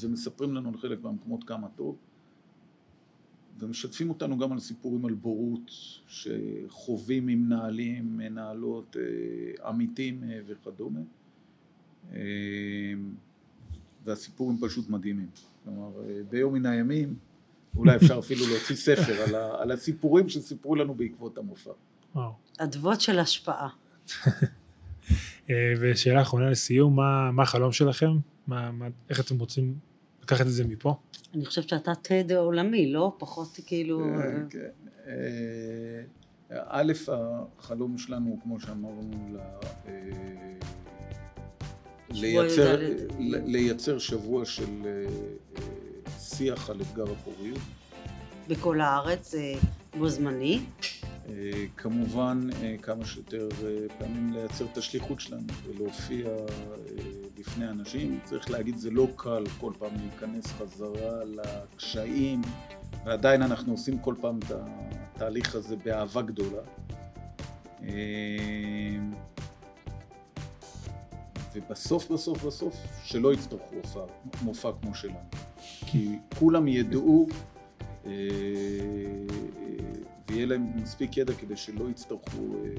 [0.00, 1.96] ומספרים לנו לחלק מהמקומות כמה טוב,
[3.58, 5.70] ומשתפים אותנו גם על סיפורים על בורות
[6.06, 11.00] שחווים עם מנהלים, מנהלות, אה, עמיתים אה, וכדומה.
[12.12, 12.18] אה,
[14.04, 15.28] והסיפורים פשוט מדהימים.
[15.64, 15.90] כלומר,
[16.30, 17.14] ביום מן הימים
[17.76, 21.70] אולי אפשר אפילו להוציא ספר על, ה, על הסיפורים שסיפרו לנו בעקבות המופע.
[22.14, 22.32] וואו.
[22.58, 23.68] אדוות של השפעה.
[25.80, 28.10] ושאלה אחרונה לסיום, מה, מה החלום שלכם?
[28.46, 29.74] מה, מה, איך אתם רוצים
[30.24, 30.94] לקחת את זה מפה?
[31.34, 33.12] אני חושבת שאתה תד עולמי, לא?
[33.18, 34.04] פחות כאילו...
[34.04, 34.20] אה,
[34.50, 34.58] כן.
[35.06, 36.02] אה,
[36.68, 39.36] א', החלום שלנו, כמו שאמרנו,
[42.10, 42.80] לייצר,
[43.46, 44.82] לייצר שבוע של
[46.18, 47.58] שיח על אתגר הפוריות.
[48.48, 49.54] בכל הארץ אה,
[49.98, 50.60] בו זמני.
[51.28, 51.32] אה,
[51.76, 53.48] כמובן אה, כמה שיותר
[53.98, 56.28] פעמים לייצר את השליחות שלנו ולהופיע
[57.38, 58.18] לפני אנשים.
[58.24, 62.42] צריך להגיד זה לא קל כל פעם להיכנס חזרה לקשיים
[63.04, 64.52] ועדיין אנחנו עושים כל פעם את
[65.14, 66.62] התהליך הזה באהבה גדולה.
[71.54, 73.76] ובסוף בסוף בסוף שלא יצטרכו
[74.42, 75.18] מופע כמו שלנו.
[75.86, 77.53] כי כולם ידעו אה,
[80.28, 82.70] ויהיה להם מספיק ידע כדי שלא יצטרכו, אה,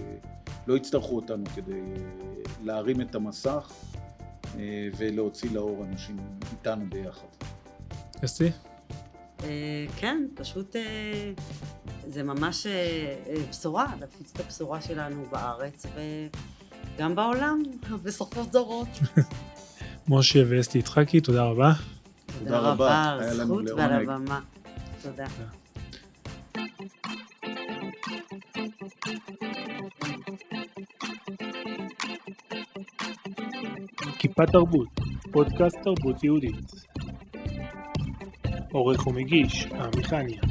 [0.67, 1.78] לא יצטרכו אותנו כדי אה,
[2.63, 3.71] להרים את המסך
[4.97, 6.17] ולהוציא לאור אנשים
[6.51, 7.28] איתנו ביחד.
[8.26, 8.49] אסתי?
[9.97, 10.76] כן, פשוט
[12.07, 12.67] זה ממש
[13.49, 15.86] בשורה, להפיץ את הבשורה שלנו בארץ
[16.95, 17.63] וגם בעולם,
[18.03, 18.88] בשפות זרות.
[20.09, 21.71] משה ואסתי יצחקי, תודה רבה.
[22.39, 24.39] תודה רבה על הזכות ועל הבמה.
[25.06, 25.26] תודה.
[34.20, 34.88] כיפה תרבות,
[35.32, 36.72] פודקאסט תרבות יהודית.
[38.72, 40.41] עורך ומגיש, עמיחניה.